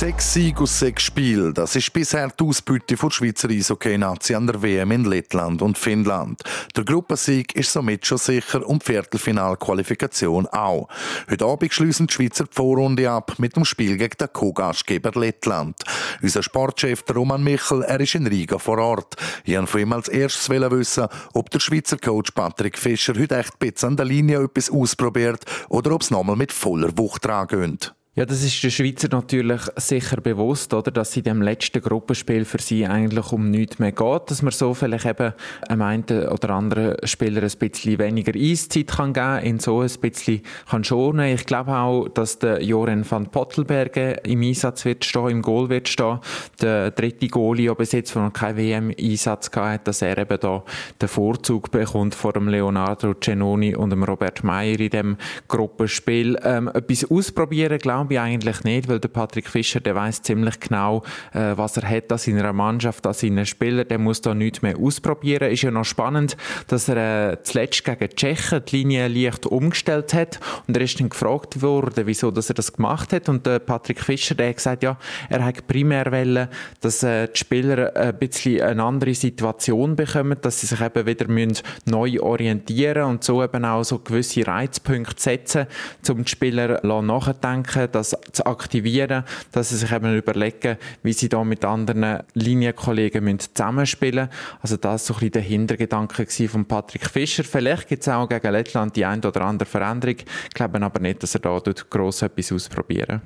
Sechs 0.01 0.33
Siege 0.33 0.63
aus 0.63 0.79
sechs 0.79 1.03
Spielen, 1.03 1.53
das 1.53 1.77
ist 1.77 1.93
bisher 1.93 2.31
die 2.31 2.43
Ausbeute 2.43 2.97
der 2.97 3.11
Schweizer 3.11 3.51
Eishockey-Nazi 3.51 4.35
an 4.35 4.47
der 4.47 4.63
WM 4.63 4.93
in 4.93 5.05
Lettland 5.05 5.61
und 5.61 5.77
Finnland. 5.77 6.41
Der 6.75 6.85
Gruppensieg 6.85 7.55
ist 7.55 7.71
somit 7.71 8.07
schon 8.07 8.17
sicher 8.17 8.67
und 8.67 8.81
die 8.81 8.93
Viertelfinalqualifikation 8.93 10.47
auch. 10.47 10.89
Heute 11.31 11.45
Abend 11.45 11.75
schließen 11.75 12.07
die 12.07 12.15
Schweizer 12.15 12.45
die 12.45 12.55
Vorrunde 12.55 13.11
ab 13.11 13.35
mit 13.37 13.57
dem 13.57 13.67
Spiel 13.67 13.99
gegen 13.99 14.17
den 14.19 14.33
Co-Gastgeber 14.33 15.11
Lettland. 15.21 15.77
Unser 16.23 16.43
Sportchef 16.43 17.05
Roman 17.15 17.45
Michel, 17.45 17.83
er 17.83 18.01
ist 18.01 18.15
in 18.15 18.27
Riga 18.27 18.57
vor 18.57 18.79
Ort. 18.79 19.17
Ich 19.45 19.55
wollte 19.55 19.67
von 19.67 19.81
ihm 19.83 19.93
als 19.93 20.09
erstes 20.09 20.49
wissen, 20.49 21.09
ob 21.35 21.51
der 21.51 21.61
Schweizer 21.61 21.99
Coach 21.99 22.31
Patrick 22.31 22.79
Fischer 22.79 23.13
heute 23.19 23.37
echt 23.37 23.63
ein 23.63 23.75
an 23.83 23.97
der 23.99 24.07
Linie 24.07 24.45
etwas 24.45 24.71
ausprobiert 24.71 25.45
oder 25.69 25.93
ob 25.93 26.01
es 26.01 26.11
nochmal 26.11 26.37
mit 26.37 26.53
voller 26.53 26.97
Wucht 26.97 27.27
dran 27.27 27.47
geht. 27.49 27.93
Ja, 28.16 28.27
das 28.27 28.42
ist 28.42 28.61
der 28.64 28.70
Schweizer 28.70 29.07
natürlich 29.12 29.61
sicher 29.77 30.20
bewusst, 30.20 30.75
oder, 30.75 30.90
dass 30.90 31.16
in 31.16 31.23
dem 31.23 31.42
letzten 31.42 31.81
Gruppenspiel 31.81 32.44
für 32.44 32.61
sie 32.61 32.85
eigentlich 32.85 33.31
um 33.31 33.53
nichts 33.53 33.79
mehr 33.79 33.92
geht, 33.92 34.23
dass 34.27 34.42
man 34.42 34.51
so 34.51 34.75
vielleicht 34.75 35.07
eben 35.07 35.33
einem 35.68 35.83
einen 35.83 36.29
oder 36.29 36.51
anderen 36.51 36.96
Spieler 37.05 37.40
ein 37.40 37.53
bisschen 37.57 38.01
weniger 38.01 38.33
Eiszeit 38.35 38.88
kann 38.88 39.12
geben, 39.12 39.38
in 39.44 39.61
so 39.61 39.83
ein 39.83 39.90
bisschen 40.01 40.40
kann 40.68 40.83
schonen. 40.83 41.33
Ich 41.33 41.46
glaube 41.46 41.70
auch, 41.70 42.09
dass 42.09 42.40
der 42.40 42.61
Joren 42.64 43.09
van 43.09 43.31
Pottelbergen 43.31 44.16
im 44.25 44.42
Einsatz 44.42 44.85
wird 44.85 45.05
stehen, 45.05 45.29
im 45.29 45.42
Goal 45.42 45.68
wird 45.68 45.88
stehen, 45.88 46.18
der 46.61 46.90
dritte 46.90 47.29
Goalie, 47.29 47.68
der 47.68 47.77
bis 47.77 47.92
jetzt 47.92 48.16
noch 48.16 48.33
keinen 48.33 48.57
WM-Einsatz 48.57 49.53
hat, 49.55 49.87
dass 49.87 50.03
er 50.03 50.18
eben 50.18 50.40
da 50.40 50.64
den 51.01 51.09
Vorzug 51.09 51.70
bekommt 51.70 52.16
vor 52.16 52.33
dem 52.33 52.49
Leonardo 52.49 53.14
Cenoni 53.14 53.77
und 53.77 53.90
dem 53.90 54.03
Robert 54.03 54.42
Meyer 54.42 54.81
in 54.81 54.90
dem 54.90 55.16
Gruppenspiel. 55.46 56.37
Ähm, 56.42 56.66
etwas 56.75 57.09
ausprobieren, 57.09 57.79
glaube 57.79 58.00
glaube 58.01 58.15
ich 58.15 58.21
eigentlich 58.21 58.65
nicht, 58.65 58.89
weil 58.89 58.99
der 58.99 59.09
Patrick 59.09 59.47
Fischer, 59.47 59.81
der 59.81 59.95
weiß 59.95 60.23
ziemlich 60.23 60.59
genau, 60.59 61.03
äh, 61.35 61.53
was 61.57 61.77
er 61.77 61.87
hat 61.87 62.11
an 62.11 62.17
seiner 62.17 62.51
Mannschaft, 62.55 63.07
an 63.07 63.13
seinen 63.13 63.45
Spielern. 63.45 63.87
Der 63.89 63.99
muss 63.99 64.23
da 64.23 64.35
nichts 64.35 64.63
mehr 64.63 64.79
ausprobieren. 64.79 65.51
Ist 65.51 65.63
ja 65.63 65.71
noch 65.71 65.85
spannend, 65.85 66.35
dass 66.69 66.89
er 66.89 67.33
äh, 67.33 67.43
zuletzt 67.43 67.85
gegen 67.85 68.09
die 68.09 68.17
Tschechen 68.17 68.63
die 68.67 68.77
Linie 68.79 69.09
leicht 69.09 69.45
umgestellt 69.45 70.15
hat 70.15 70.41
und 70.67 70.79
er 70.79 70.83
ist 70.83 70.99
dann 70.99 71.11
gefragt 71.11 71.61
worden, 71.61 72.07
wieso 72.07 72.31
dass 72.31 72.49
er 72.49 72.55
das 72.55 72.73
gemacht 72.73 73.13
hat 73.13 73.29
und 73.29 73.45
der 73.45 73.59
Patrick 73.59 74.01
Fischer, 74.01 74.35
der 74.35 74.49
hat 74.49 74.57
gesagt, 74.57 74.83
ja, 74.83 74.97
er 75.29 75.45
hat 75.45 75.67
primär 75.67 76.11
wollen, 76.11 76.49
dass 76.81 77.03
äh, 77.03 77.29
die 77.29 77.39
Spieler 77.39 77.95
ein 77.95 78.19
bisschen 78.19 78.63
eine 78.63 78.83
andere 78.83 79.15
Situation 79.15 79.95
bekommen, 79.95 80.39
dass 80.41 80.63
sie 80.63 80.69
sich 80.69 80.81
eben 80.81 81.05
wieder 81.05 81.29
müssen 81.29 81.59
neu 81.85 82.19
orientieren 82.21 83.05
und 83.05 83.25
so 83.25 83.45
eben 83.45 83.65
auch 83.67 83.83
so 83.83 83.99
gewisse 83.99 84.47
Reizpunkte 84.47 85.21
setzen, 85.21 85.67
um 86.09 86.25
die 86.25 86.31
Spieler 86.31 86.81
nachdenken 86.83 87.89
das 87.90 88.16
zu 88.33 88.46
aktivieren, 88.46 89.24
dass 89.53 89.70
sie 89.70 89.76
sich 89.76 89.92
eben 89.92 90.16
überlegen, 90.16 90.76
wie 91.03 91.12
sie 91.12 91.29
da 91.29 91.44
mit 91.44 91.64
anderen 91.64 92.20
Linienkollegen 92.35 93.38
zusammenspielen 93.38 94.26
müssen. 94.26 94.59
Also 94.61 94.76
das 94.76 94.90
war 94.90 94.98
so 94.98 95.14
ein 95.14 95.18
bisschen 95.18 95.33
der 95.33 95.42
Hintergedanke 95.42 96.26
von 96.48 96.64
Patrick 96.64 97.07
Fischer. 97.07 97.44
Vielleicht 97.44 97.88
gibt 97.88 98.03
es 98.03 98.09
auch 98.09 98.29
gegen 98.29 98.53
Lettland 98.53 98.96
die 98.96 99.05
ein 99.05 99.24
oder 99.24 99.42
andere 99.42 99.68
Veränderung. 99.68 100.16
Ich 100.18 100.55
glaube 100.55 100.81
aber 100.81 101.00
nicht, 101.00 101.22
dass 101.22 101.35
er 101.35 101.40
da 101.40 101.61
gross 101.90 102.22
etwas 102.22 102.53
ausprobieren 102.53 103.22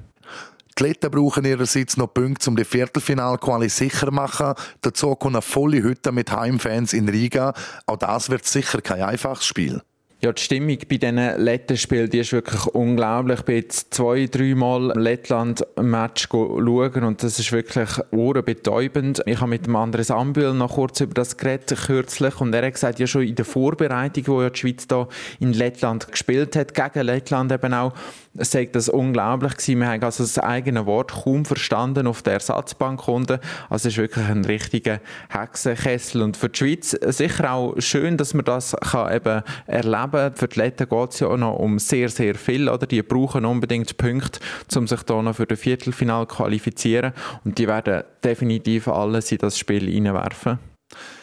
Die 0.76 0.82
Athleten 0.82 1.10
brauchen 1.10 1.44
ihrerseits 1.44 1.96
noch 1.96 2.12
Punkte, 2.12 2.50
um 2.50 2.56
die 2.56 2.64
Viertelfinalquali 2.64 3.68
sicher 3.68 4.08
zu 4.08 4.12
machen. 4.12 4.54
Dazu 4.80 5.14
kommen 5.14 5.40
volle 5.40 5.82
Hütte 5.82 6.10
mit 6.12 6.32
Heimfans 6.32 6.92
in 6.92 7.08
Riga. 7.08 7.54
Auch 7.86 7.96
das 7.96 8.30
wird 8.30 8.44
sicher 8.44 8.80
kein 8.80 9.02
einfaches 9.02 9.46
Spiel. 9.46 9.82
Ja, 10.24 10.32
die 10.32 10.40
Stimmung 10.40 10.78
bei 10.88 10.96
diesen 10.96 11.16
Lettenspielen 11.16 12.08
die 12.08 12.20
ist 12.20 12.32
wirklich 12.32 12.64
unglaublich. 12.68 13.40
Ich 13.40 13.44
bin 13.44 13.56
jetzt 13.56 13.92
zwei, 13.92 14.24
dreimal 14.24 14.98
Lettland-Match 14.98 16.28
schauen 16.30 17.04
und 17.04 17.22
das 17.22 17.38
ist 17.38 17.52
wirklich 17.52 17.90
ohrenbetäubend. 18.10 19.22
Ich 19.26 19.42
habe 19.42 19.50
mit 19.50 19.66
dem 19.66 19.76
Andres 19.76 20.10
Ambühl 20.10 20.54
noch 20.54 20.76
kurz 20.76 21.02
über 21.02 21.12
das 21.12 21.36
geredet, 21.36 21.78
kürzlich, 21.78 22.40
und 22.40 22.54
er 22.54 22.64
hat 22.64 22.72
gesagt, 22.72 23.00
ja 23.00 23.06
schon 23.06 23.24
in 23.24 23.34
der 23.34 23.44
Vorbereitung, 23.44 24.26
wo 24.28 24.40
ja 24.40 24.48
die 24.48 24.60
Schweiz 24.60 24.88
da 24.88 25.08
in 25.40 25.52
Lettland 25.52 26.10
gespielt 26.10 26.56
hat, 26.56 26.72
gegen 26.72 27.04
Lettland 27.04 27.52
eben 27.52 27.74
auch, 27.74 27.92
sei 28.34 28.66
das 28.66 28.88
unglaublich 28.88 29.56
gewesen. 29.56 29.80
Wir 29.80 29.88
haben 29.88 30.02
also 30.02 30.24
das 30.24 30.38
eigene 30.38 30.86
Wort 30.86 31.12
kaum 31.12 31.44
verstanden 31.44 32.06
auf 32.06 32.22
der 32.22 32.34
Ersatzbank 32.34 33.06
unten. 33.06 33.38
Also 33.68 33.88
es 33.88 33.94
ist 33.94 33.98
wirklich 33.98 34.26
ein 34.26 34.44
richtiger 34.44 35.00
Hexenkessel 35.28 36.22
und 36.22 36.36
für 36.36 36.48
die 36.48 36.58
Schweiz 36.58 36.90
sicher 36.90 37.52
auch 37.52 37.74
schön, 37.78 38.16
dass 38.16 38.34
man 38.34 38.44
das 38.44 38.76
kann 38.80 39.14
eben 39.14 39.42
erleben. 39.66 40.34
Für 40.34 40.48
die 40.48 40.58
Letten 40.58 40.88
geht 40.88 41.10
es 41.10 41.20
ja 41.20 41.28
auch 41.28 41.36
noch 41.36 41.56
um 41.56 41.78
sehr, 41.78 42.08
sehr 42.08 42.34
viel. 42.34 42.68
Oder? 42.68 42.86
Die 42.86 43.02
brauchen 43.02 43.44
unbedingt 43.44 43.96
Punkte, 43.96 44.40
um 44.76 44.86
sich 44.86 45.02
da 45.02 45.22
noch 45.22 45.36
für 45.36 45.46
das 45.46 45.60
Viertelfinale 45.60 46.26
zu 46.26 46.36
qualifizieren 46.36 47.12
und 47.44 47.58
die 47.58 47.68
werden 47.68 48.04
definitiv 48.22 48.88
alles 48.88 49.30
in 49.32 49.38
das 49.38 49.58
Spiel 49.58 49.88
hineinwerfen. 49.90 50.73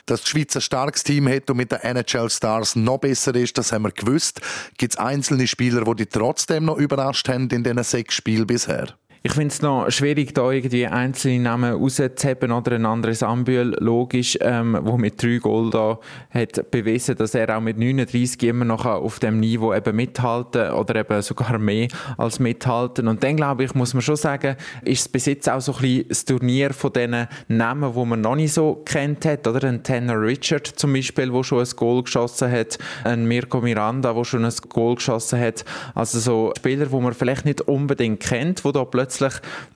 Dass 0.06 0.24
die 0.24 0.30
Schweiz 0.30 0.56
ein 0.56 0.62
starkes 0.62 1.04
Team 1.04 1.28
hat 1.28 1.50
und 1.50 1.58
mit 1.58 1.72
den 1.72 1.80
NHL 1.80 2.30
Stars 2.30 2.76
noch 2.76 2.98
besser 2.98 3.36
ist, 3.36 3.58
das 3.58 3.72
haben 3.72 3.84
wir 3.84 3.92
gewusst. 3.92 4.42
Gibt 4.78 4.94
es 4.94 5.00
einzelne 5.00 5.48
Spieler, 5.48 5.84
die 5.96 6.06
trotzdem 6.06 6.66
noch 6.66 6.78
überrascht 6.78 7.30
haben 7.30 7.50
in 7.50 7.64
diesen 7.64 7.84
sechs 7.84 8.16
Spielen 8.16 8.48
bisher? 8.48 8.96
Ich 9.24 9.34
finde 9.34 9.50
es 9.50 9.62
noch 9.62 9.92
schwierig, 9.92 10.34
da 10.34 10.50
irgendwie 10.50 10.88
einzelne 10.88 11.44
Namen 11.44 11.74
rauszuheben 11.76 12.52
oder 12.52 12.72
ein 12.72 12.88
anderes 12.88 13.22
Ambühl, 13.22 13.76
logisch, 13.80 14.36
ähm, 14.42 14.80
wo 14.82 14.98
mit 14.98 15.22
drei 15.22 15.38
Goal 15.38 15.70
da 15.70 16.00
hat 16.32 16.72
bewiesen, 16.72 17.16
dass 17.18 17.36
er 17.36 17.56
auch 17.56 17.62
mit 17.62 17.78
39 17.78 18.42
immer 18.42 18.66
noch 18.66 18.84
auf 18.88 19.20
dem 19.20 19.40
Niveau 19.40 19.76
eben 19.76 19.96
mithalten 19.96 20.72
oder 20.72 20.96
eben 20.96 21.22
sogar 21.22 21.60
mehr 21.60 21.88
als 22.18 22.40
mithalten. 22.40 23.08
Und 23.08 23.24
dann 23.24 23.36
glaube 23.36 23.64
ich, 23.64 23.76
muss 23.76 23.94
man 23.94 24.02
schon 24.02 24.16
sagen, 24.16 24.56
ist 24.82 25.02
es 25.02 25.08
bis 25.08 25.28
jetzt 25.28 25.48
auch 25.48 25.62
so 25.62 25.74
ein 25.74 25.82
bisschen 25.82 26.08
das 26.10 26.26
Turnier 26.26 26.74
von 26.74 26.92
diesen 26.92 27.28
Namen, 27.48 27.94
wo 27.94 28.06
man 28.06 28.22
noch 28.22 28.36
nicht 28.36 28.54
so 28.54 28.82
kennt 28.86 29.24
hat, 29.26 29.46
oder? 29.46 29.68
Ein 29.68 29.84
Tanner 29.84 30.20
Richard 30.20 30.66
zum 30.66 30.94
Beispiel, 30.94 31.32
wo 31.32 31.44
schon 31.44 31.60
ein 31.60 31.70
Goal 31.76 32.02
geschossen 32.02 32.52
hat, 32.52 32.80
ein 33.04 33.28
Mirko 33.28 33.62
Miranda, 33.62 34.16
wo 34.16 34.24
schon 34.24 34.46
ein 34.46 34.54
Goal 34.70 34.96
geschossen 34.96 35.40
hat. 35.40 35.64
Also 35.94 36.18
so 36.18 36.54
Spieler, 36.58 36.90
wo 36.90 37.00
man 37.00 37.14
vielleicht 37.14 37.46
nicht 37.46 37.62
unbedingt 37.62 38.20
kennt, 38.20 38.66
wo 38.66 38.72
da 38.72 38.84
plötzlich 38.84 39.11
plötzlich 39.12 39.34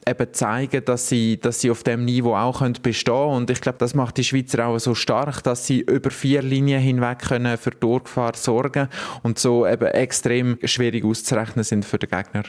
eben 0.07 0.33
zeigen, 0.33 0.85
dass 0.85 1.09
sie, 1.09 1.39
dass 1.39 1.61
sie 1.61 1.71
auf 1.71 1.83
dem 1.83 2.05
Niveau 2.05 2.35
auch 2.35 2.59
können 2.59 2.77
bestehen 2.81 3.13
können. 3.13 3.35
Und 3.35 3.49
ich 3.49 3.61
glaube, 3.61 3.77
das 3.79 3.93
macht 3.93 4.17
die 4.17 4.23
Schweizer 4.23 4.67
auch 4.67 4.77
so 4.79 4.95
stark, 4.95 5.43
dass 5.43 5.65
sie 5.65 5.81
über 5.81 6.11
vier 6.11 6.41
Linien 6.41 6.81
hinweg 6.81 7.19
können 7.19 7.57
für 7.57 7.71
Durchfahrt 7.71 8.37
sorgen 8.37 8.87
und 9.23 9.39
so 9.39 9.67
eben 9.67 9.87
extrem 9.87 10.57
schwierig 10.63 11.03
auszurechnen 11.03 11.63
sind 11.63 11.85
für 11.85 11.97
den 11.97 12.09
Gegner. 12.09 12.43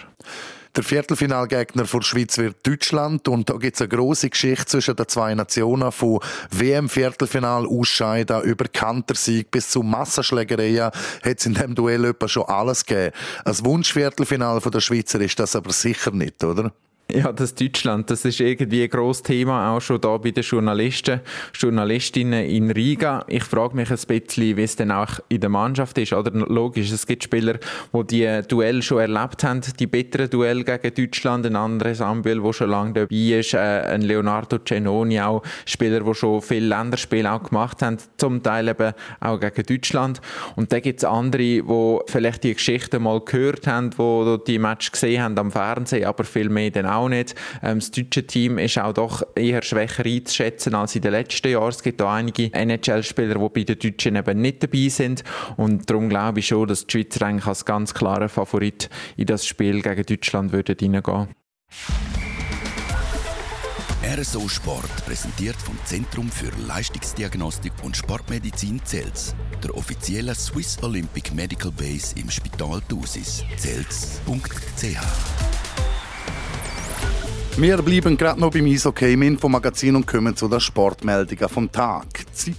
Der 0.77 0.85
Viertelfinalgegner 0.85 1.85
der 1.85 2.03
Schweiz 2.03 2.37
wird 2.37 2.67
Deutschland 2.67 3.29
und 3.29 3.49
da 3.49 3.55
gibt 3.55 3.77
es 3.77 3.81
eine 3.81 3.89
große 3.89 4.29
Geschichte 4.29 4.67
zwischen 4.67 4.95
den 4.95 5.09
zwei 5.09 5.35
Nationen 5.35 5.91
von 5.91 6.21
WM-Viertelfinal 6.51 7.67
ausscheiden 7.67 8.43
über 8.43 8.67
Kantersieg 8.69 9.51
bis 9.51 9.71
zu 9.71 9.83
Massenschlägereien 9.83 10.91
hat 10.91 11.39
es 11.39 11.47
in 11.47 11.55
dem 11.55 11.75
Duell 11.75 12.15
schon 12.27 12.43
alles 12.43 12.85
gegeben. 12.85 13.17
Ein 13.47 13.65
Wunschviertelfinal 13.65 14.61
der 14.61 14.81
Schweizer 14.81 15.19
ist 15.19 15.39
das 15.39 15.57
aber 15.57 15.73
sicher 15.73 16.11
nicht, 16.11 16.45
oder? 16.45 16.71
Ja, 17.13 17.33
das 17.33 17.55
Deutschland, 17.55 18.11
das 18.11 18.25
ist 18.25 18.41
irgendwie 18.41 18.83
ein 18.83 18.91
grosses 18.91 19.23
Thema, 19.23 19.71
auch 19.73 19.81
schon 19.81 20.01
da 20.01 20.17
bei 20.17 20.33
den 20.33 20.43
Journalisten, 20.43 21.21
Journalistinnen 21.55 22.45
in 22.45 22.71
Riga. 22.73 23.25
Ich 23.29 23.45
frage 23.45 23.77
mich 23.77 23.91
ein 23.91 23.99
bisschen, 24.09 24.57
wie 24.57 24.63
es 24.63 24.75
denn 24.75 24.91
auch 24.91 25.21
in 25.29 25.41
der 25.41 25.49
Mannschaft 25.49 25.97
ist. 25.99 26.13
Oder 26.13 26.33
logisch, 26.33 26.91
es 26.91 27.07
gibt 27.07 27.23
Spieler, 27.23 27.59
die 27.93 28.05
die 28.07 28.43
Duell 28.49 28.83
schon 28.83 28.99
erlebt 28.99 29.45
haben, 29.45 29.61
die 29.79 29.87
bitteren 29.87 30.31
Duell 30.31 30.65
gegen 30.65 30.95
Deutschland, 30.95 31.47
ein 31.47 31.55
anderes 31.55 32.01
Ambühl, 32.01 32.43
der 32.43 32.53
schon 32.53 32.71
lange 32.71 32.93
dabei 32.95 33.39
ist, 33.39 33.55
äh, 33.55 33.59
ein 33.59 34.03
Leonardo 34.03 34.59
Cenoni, 34.59 35.21
auch 35.21 35.43
Spieler, 35.65 36.01
die 36.01 36.15
schon 36.15 36.43
viele 36.43 36.67
Länderspiele 36.67 37.31
auch 37.31 37.45
gemacht 37.45 37.83
haben, 37.83 37.99
zum 38.17 38.43
Teil 38.43 38.69
eben 38.69 38.93
auch 39.21 39.39
gegen 39.39 39.63
Deutschland. 39.63 40.21
Und 40.57 40.73
dann 40.73 40.83
gibt 40.83 41.01
es 41.01 41.05
andere, 41.05 41.43
die 41.43 41.63
vielleicht 42.09 42.43
die 42.43 42.55
Geschichten 42.55 43.05
mal 43.05 43.21
gehört 43.21 43.69
haben, 43.69 43.91
die 43.91 44.39
die 44.47 44.59
Match 44.59 44.91
gesehen 44.91 45.23
haben 45.23 45.39
am 45.39 45.53
Fernsehen, 45.53 46.05
aber 46.05 46.25
viel 46.25 46.49
mehr 46.49 46.71
dann 46.73 46.87
auch 46.87 46.96
auch 46.97 47.09
nicht. 47.09 47.35
Ähm, 47.63 47.79
das 47.79 47.91
deutsche 47.91 48.27
Team 48.27 48.59
ist 48.59 48.79
auch 48.79 48.93
doch 48.93 49.23
eher 49.35 49.63
schwächer 49.63 50.05
einzuschätzen 50.05 50.75
als 50.75 50.95
in 50.95 51.03
den 51.03 51.13
letzten 51.13 51.49
Jahren. 51.49 51.69
Es 51.69 51.83
gibt 51.83 52.03
auch 52.03 52.11
einige 52.11 52.53
NHL-Spieler, 52.53 53.35
die 53.35 53.49
bei 53.49 53.65
den 53.65 53.79
Deutschen 53.79 54.17
eben 54.17 54.41
nicht 54.41 54.63
dabei 54.63 54.89
sind. 54.89 55.25
Und 55.57 55.89
darum 55.89 56.09
glaube 56.09 56.41
ich 56.41 56.49
schon, 56.49 56.69
dass 56.69 56.87
die 56.87 56.93
Schweizer 56.93 57.27
eigentlich 57.27 57.47
als 57.47 57.65
ganz 57.65 57.95
klarer 57.95 58.29
Favorit 58.29 58.91
in 59.17 59.27
das 59.27 59.47
Spiel 59.47 59.83
gegen 59.83 60.05
Deutschland 60.05 60.53
würden 60.53 60.77
hineingehen. 60.79 61.29
RSO 64.17 64.49
Sport 64.49 65.05
präsentiert 65.05 65.57
vom 65.57 65.77
Zentrum 65.85 66.31
für 66.31 66.51
Leistungsdiagnostik 66.67 67.73
und 67.83 67.97
Sportmedizin 67.97 68.81
Zels, 68.85 69.35
der 69.63 69.77
offiziellen 69.77 70.35
Swiss 70.35 70.79
Olympic 70.83 71.35
Medical 71.35 71.73
Base 71.73 72.15
im 72.17 72.31
Spital 72.31 72.81
Thusis. 72.89 73.45
Zels.ch 73.57 75.56
wir 77.59 77.79
bleiben 77.79 78.17
gerade 78.19 78.39
noch 78.39 78.51
beim 78.51 78.67
Eishockey 78.67 79.15
im 79.15 79.23
Infomagazin 79.23 79.97
und 79.97 80.07
kommen 80.07 80.37
zu 80.37 80.47
den 80.47 80.61
Sportmeldungen 80.61 81.49
vom 81.49 81.73
Tag. 81.73 82.07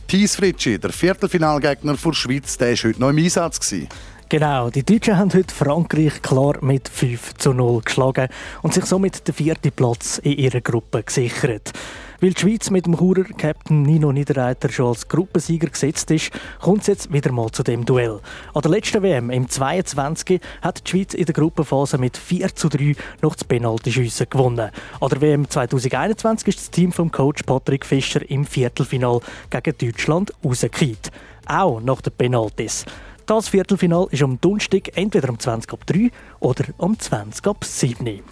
Thies 0.07 0.35
Fritschi, 0.35 0.79
der 0.79 0.91
Viertelfinalgegner 0.91 1.93
der 1.93 2.13
Schweiz, 2.13 2.57
der 2.57 2.69
war 2.69 2.75
heute 2.75 2.99
noch 2.99 3.09
im 3.09 3.17
Einsatz. 3.17 3.59
Gewesen. 3.59 3.89
Genau, 4.29 4.69
die 4.71 4.83
Deutschen 4.83 5.17
haben 5.17 5.31
heute 5.33 5.53
Frankreich 5.53 6.21
klar 6.21 6.57
mit 6.61 6.89
5 6.89 7.35
zu 7.35 7.53
0 7.53 7.81
geschlagen 7.83 8.27
und 8.63 8.73
sich 8.73 8.85
somit 8.85 9.27
den 9.27 9.35
vierten 9.35 9.71
Platz 9.71 10.17
in 10.17 10.33
ihrer 10.33 10.61
Gruppe 10.61 11.03
gesichert. 11.03 11.71
Weil 12.19 12.33
die 12.33 12.41
Schweiz 12.41 12.71
mit 12.71 12.87
dem 12.87 12.97
Churer 12.97 13.25
Captain 13.25 13.83
Nino 13.83 14.11
Niederreiter 14.11 14.69
schon 14.69 14.87
als 14.87 15.07
Gruppensieger 15.07 15.67
gesetzt 15.67 16.09
ist, 16.09 16.31
kommt 16.59 16.81
es 16.81 16.87
jetzt 16.87 17.13
wieder 17.13 17.31
mal 17.31 17.51
zu 17.51 17.61
dem 17.61 17.85
Duell. 17.85 18.19
An 18.55 18.61
der 18.61 18.71
letzten 18.71 19.03
WM 19.03 19.29
im 19.29 19.47
22 19.47 20.41
hat 20.63 20.81
die 20.83 20.89
Schweiz 20.89 21.13
in 21.13 21.25
der 21.25 21.35
Gruppenphase 21.35 21.99
mit 21.99 22.17
4 22.17 22.55
zu 22.55 22.69
3 22.69 22.95
noch 23.21 23.35
das 23.35 23.43
Penaltyschiessen 23.43 24.27
gewonnen. 24.29 24.71
An 24.99 25.09
der 25.09 25.21
WM 25.21 25.47
2021 25.47 26.47
ist 26.47 26.59
das 26.59 26.71
Team 26.71 26.91
von 26.91 27.11
Coach 27.11 27.43
Patrick 27.43 27.85
Fischer 27.85 28.27
im 28.27 28.45
Viertelfinal 28.45 29.19
gegen 29.51 29.77
Deutschland 29.77 30.33
rausgekehrt. 30.43 31.11
Auch 31.45 31.79
nach 31.81 32.01
den 32.01 32.13
Penalties. 32.13 32.85
Das 33.27 33.49
Viertelfinal 33.49 34.07
ist 34.09 34.23
am 34.23 34.41
Donnerstag 34.41 34.97
entweder 34.97 35.29
um 35.29 35.37
20 35.37 35.71
ab 35.71 35.85
3 35.85 36.09
oder 36.39 36.63
um 36.77 36.97
20 36.97 37.45
ab 37.45 37.63
7. 37.63 38.23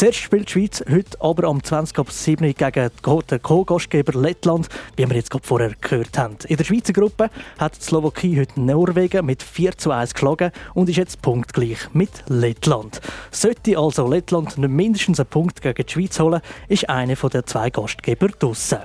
Zuerst 0.00 0.20
spielt 0.20 0.48
die 0.48 0.52
Schweiz 0.52 0.82
heute 0.90 1.20
aber 1.20 1.46
am 1.46 1.62
20 1.62 1.98
ab 1.98 2.10
7 2.10 2.54
gegen 2.54 2.90
den 3.30 3.42
Co-Gastgeber 3.42 4.18
Lettland, 4.18 4.66
wie 4.96 5.06
wir 5.06 5.14
jetzt 5.14 5.30
gerade 5.30 5.46
vorher 5.46 5.74
gehört 5.78 6.16
haben. 6.16 6.38
In 6.48 6.56
der 6.56 6.64
Schweizer 6.64 6.94
Gruppe 6.94 7.28
hat 7.58 7.76
die 7.76 7.82
Slowakei 7.82 8.34
heute 8.38 8.58
Norwegen 8.62 9.26
mit 9.26 9.42
4 9.42 9.76
zu 9.76 9.90
1 9.90 10.14
geschlagen 10.14 10.52
und 10.72 10.88
ist 10.88 10.96
jetzt 10.96 11.20
punktgleich 11.20 11.92
mit 11.92 12.08
Lettland. 12.28 13.02
Sollte 13.30 13.76
also 13.76 14.08
Lettland 14.08 14.56
nicht 14.56 14.70
mindestens 14.70 15.20
einen 15.20 15.28
Punkt 15.28 15.60
gegen 15.60 15.84
die 15.84 15.92
Schweiz 15.92 16.18
holen, 16.18 16.40
ist 16.68 16.88
einer 16.88 17.14
der 17.14 17.44
zwei 17.44 17.68
Gastgeber 17.68 18.28
draussen. 18.28 18.78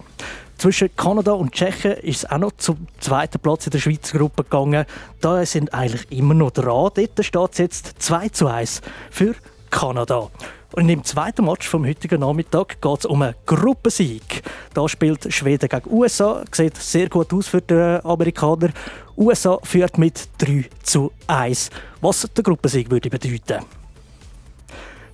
Zwischen 0.58 0.93
Kanada 0.97 1.32
und 1.32 1.54
Tschechien 1.54 1.93
ist 1.93 2.25
es 2.25 2.30
auch 2.30 2.39
noch 2.39 2.51
zum 2.58 2.88
zweiten 2.99 3.39
Platz 3.39 3.67
in 3.67 3.71
der 3.71 3.80
Schweizer 3.80 4.17
Gruppe 4.17 4.43
gegangen. 4.43 4.86
Da 5.21 5.45
sind 5.45 5.73
eigentlich 5.73 6.12
immer 6.12 6.34
noch 6.34 6.51
dran. 6.51 6.91
Dort 6.93 7.23
steht 7.23 7.51
es 7.54 7.58
jetzt 7.58 8.04
2 8.04 8.28
zu 8.28 8.47
1 8.47 8.82
für 9.12 9.34
Kanada. 9.69 10.30
Und 10.75 10.89
im 10.89 11.05
zweiten 11.05 11.45
Match 11.45 11.69
vom 11.69 11.85
heutigen 11.85 12.19
Nachmittag 12.19 12.81
geht 12.81 12.99
es 12.99 13.05
um 13.05 13.21
einen 13.21 13.35
Gruppensieg. 13.45 14.43
Da 14.73 14.89
spielt 14.89 15.33
Schweden 15.33 15.69
gegen 15.69 15.89
USA. 15.89 16.43
Sieht 16.51 16.75
sehr 16.75 17.07
gut 17.07 17.31
aus 17.33 17.47
für 17.47 17.61
die 17.61 17.99
Amerikaner. 18.03 18.71
USA 19.15 19.57
führt 19.63 19.97
mit 19.97 20.27
3 20.39 20.65
zu 20.83 21.13
1, 21.27 21.69
was 22.01 22.27
der 22.35 22.43
Gruppensieg 22.43 22.91
würde 22.91 23.09
bedeuten. 23.09 23.63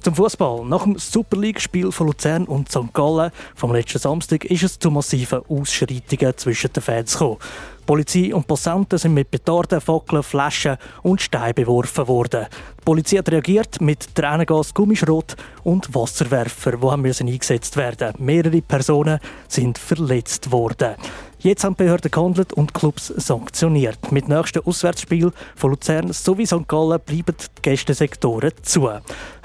Zum 0.01 0.15
Fußball. 0.15 0.65
Nach 0.65 0.81
dem 0.81 0.97
Super 0.97 1.37
League-Spiel 1.37 1.91
von 1.91 2.07
Luzern 2.07 2.45
und 2.45 2.71
St. 2.71 2.91
Gallen 2.91 3.31
vom 3.53 3.71
letzten 3.71 3.99
Samstag 3.99 4.45
ist 4.45 4.63
es 4.63 4.79
zu 4.79 4.89
massiven 4.89 5.41
Ausschreitungen 5.47 6.35
zwischen 6.37 6.73
den 6.73 6.81
Fans 6.81 7.13
gekommen. 7.13 7.37
Polizei 7.85 8.33
und 8.33 8.47
Passanten 8.47 8.97
sind 8.97 9.13
mit 9.13 9.29
Petarden, 9.29 9.79
Fackeln, 9.79 10.23
Flaschen 10.23 10.77
und 11.03 11.21
Steinen 11.21 11.53
beworfen 11.53 12.07
worden. 12.07 12.47
Die 12.79 12.83
Polizei 12.83 13.17
hat 13.17 13.29
reagiert 13.29 13.79
mit 13.79 14.15
Tränengas, 14.15 14.73
Gummischrot 14.73 15.35
und 15.63 15.93
Wasserwerfer, 15.93 16.77
die 16.77 16.87
haben 16.87 17.05
eingesetzt 17.05 17.77
werden. 17.77 18.15
Mehrere 18.17 18.61
Personen 18.63 19.19
sind 19.47 19.77
verletzt 19.77 20.51
worden. 20.51 20.95
Jetzt 21.43 21.63
haben 21.63 21.75
die 21.75 21.85
Behörden 21.85 22.11
gehandelt 22.11 22.53
und 22.53 22.75
Clubs 22.75 23.07
sanktioniert. 23.07 24.11
Mit 24.11 24.29
nächsten 24.29 24.59
Auswärtsspiel 24.59 25.31
von 25.55 25.71
Luzern 25.71 26.13
sowie 26.13 26.45
St. 26.45 26.67
Gallen 26.67 26.99
bleiben 27.03 27.35
die 27.35 27.61
Gästesektoren 27.63 28.51
zu. 28.61 28.91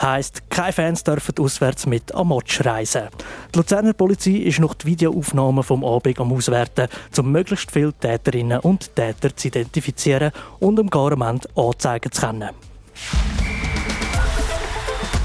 Heißt, 0.02 0.50
keine 0.50 0.74
Fans 0.74 1.04
dürfen 1.04 1.34
auswärts 1.40 1.86
mit 1.86 2.14
am 2.14 2.28
Match 2.28 2.62
reisen. 2.66 3.08
Die 3.54 3.58
Luzerner 3.58 3.94
Polizei 3.94 4.32
ist 4.32 4.58
noch 4.58 4.74
die 4.74 4.88
Videoaufnahmen 4.88 5.64
vom 5.64 5.84
Abend 5.86 6.20
am 6.20 6.34
Auswerten, 6.34 6.88
um 7.16 7.32
möglichst 7.32 7.70
viele 7.70 7.94
Täterinnen 7.94 8.60
und 8.60 8.94
Täter 8.94 9.34
zu 9.34 9.48
identifizieren 9.48 10.32
und 10.58 10.78
im 10.78 10.90
Garment 10.90 11.48
anzeigen 11.56 12.12
zu 12.12 12.20
können. 12.20 12.50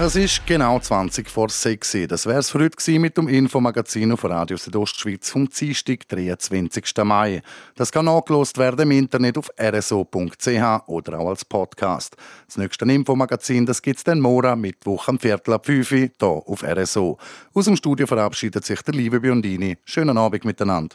Es 0.00 0.14
ist 0.14 0.46
genau 0.46 0.78
20 0.78 1.28
vor 1.28 1.48
6 1.48 2.06
Das 2.08 2.24
wäre 2.24 2.38
es 2.38 2.50
für 2.50 2.60
heute 2.60 2.98
mit 3.00 3.16
dem 3.16 3.26
Infomagazin 3.26 4.12
auf 4.12 4.22
Radio 4.22 4.56
Südostschweiz 4.56 5.28
vom 5.28 5.48
Dienstag, 5.48 6.06
23. 6.06 6.84
Mai. 7.02 7.42
Das 7.74 7.90
kann 7.90 8.04
nachgelost 8.04 8.58
werden 8.58 8.82
im 8.82 8.92
Internet 8.92 9.36
auf 9.36 9.50
rso.ch 9.60 10.86
oder 10.86 11.18
auch 11.18 11.30
als 11.30 11.44
Podcast. 11.44 12.16
Das 12.46 12.58
nächste 12.58 12.84
Infomagazin 12.84 13.66
gibt 13.66 13.98
es 13.98 14.04
dann 14.04 14.20
morgen, 14.20 14.60
Mittwoch 14.60 15.08
am 15.08 15.18
Viertel 15.18 15.54
ab 15.54 15.66
5 15.66 15.90
Uhr, 15.90 15.98
hier 15.98 16.10
auf 16.28 16.62
RSO. 16.62 17.18
Aus 17.52 17.64
dem 17.64 17.74
Studio 17.74 18.06
verabschiedet 18.06 18.64
sich 18.64 18.80
der 18.82 18.94
liebe 18.94 19.18
Biondini. 19.18 19.78
Schönen 19.84 20.16
Abend 20.16 20.44
miteinander. 20.44 20.94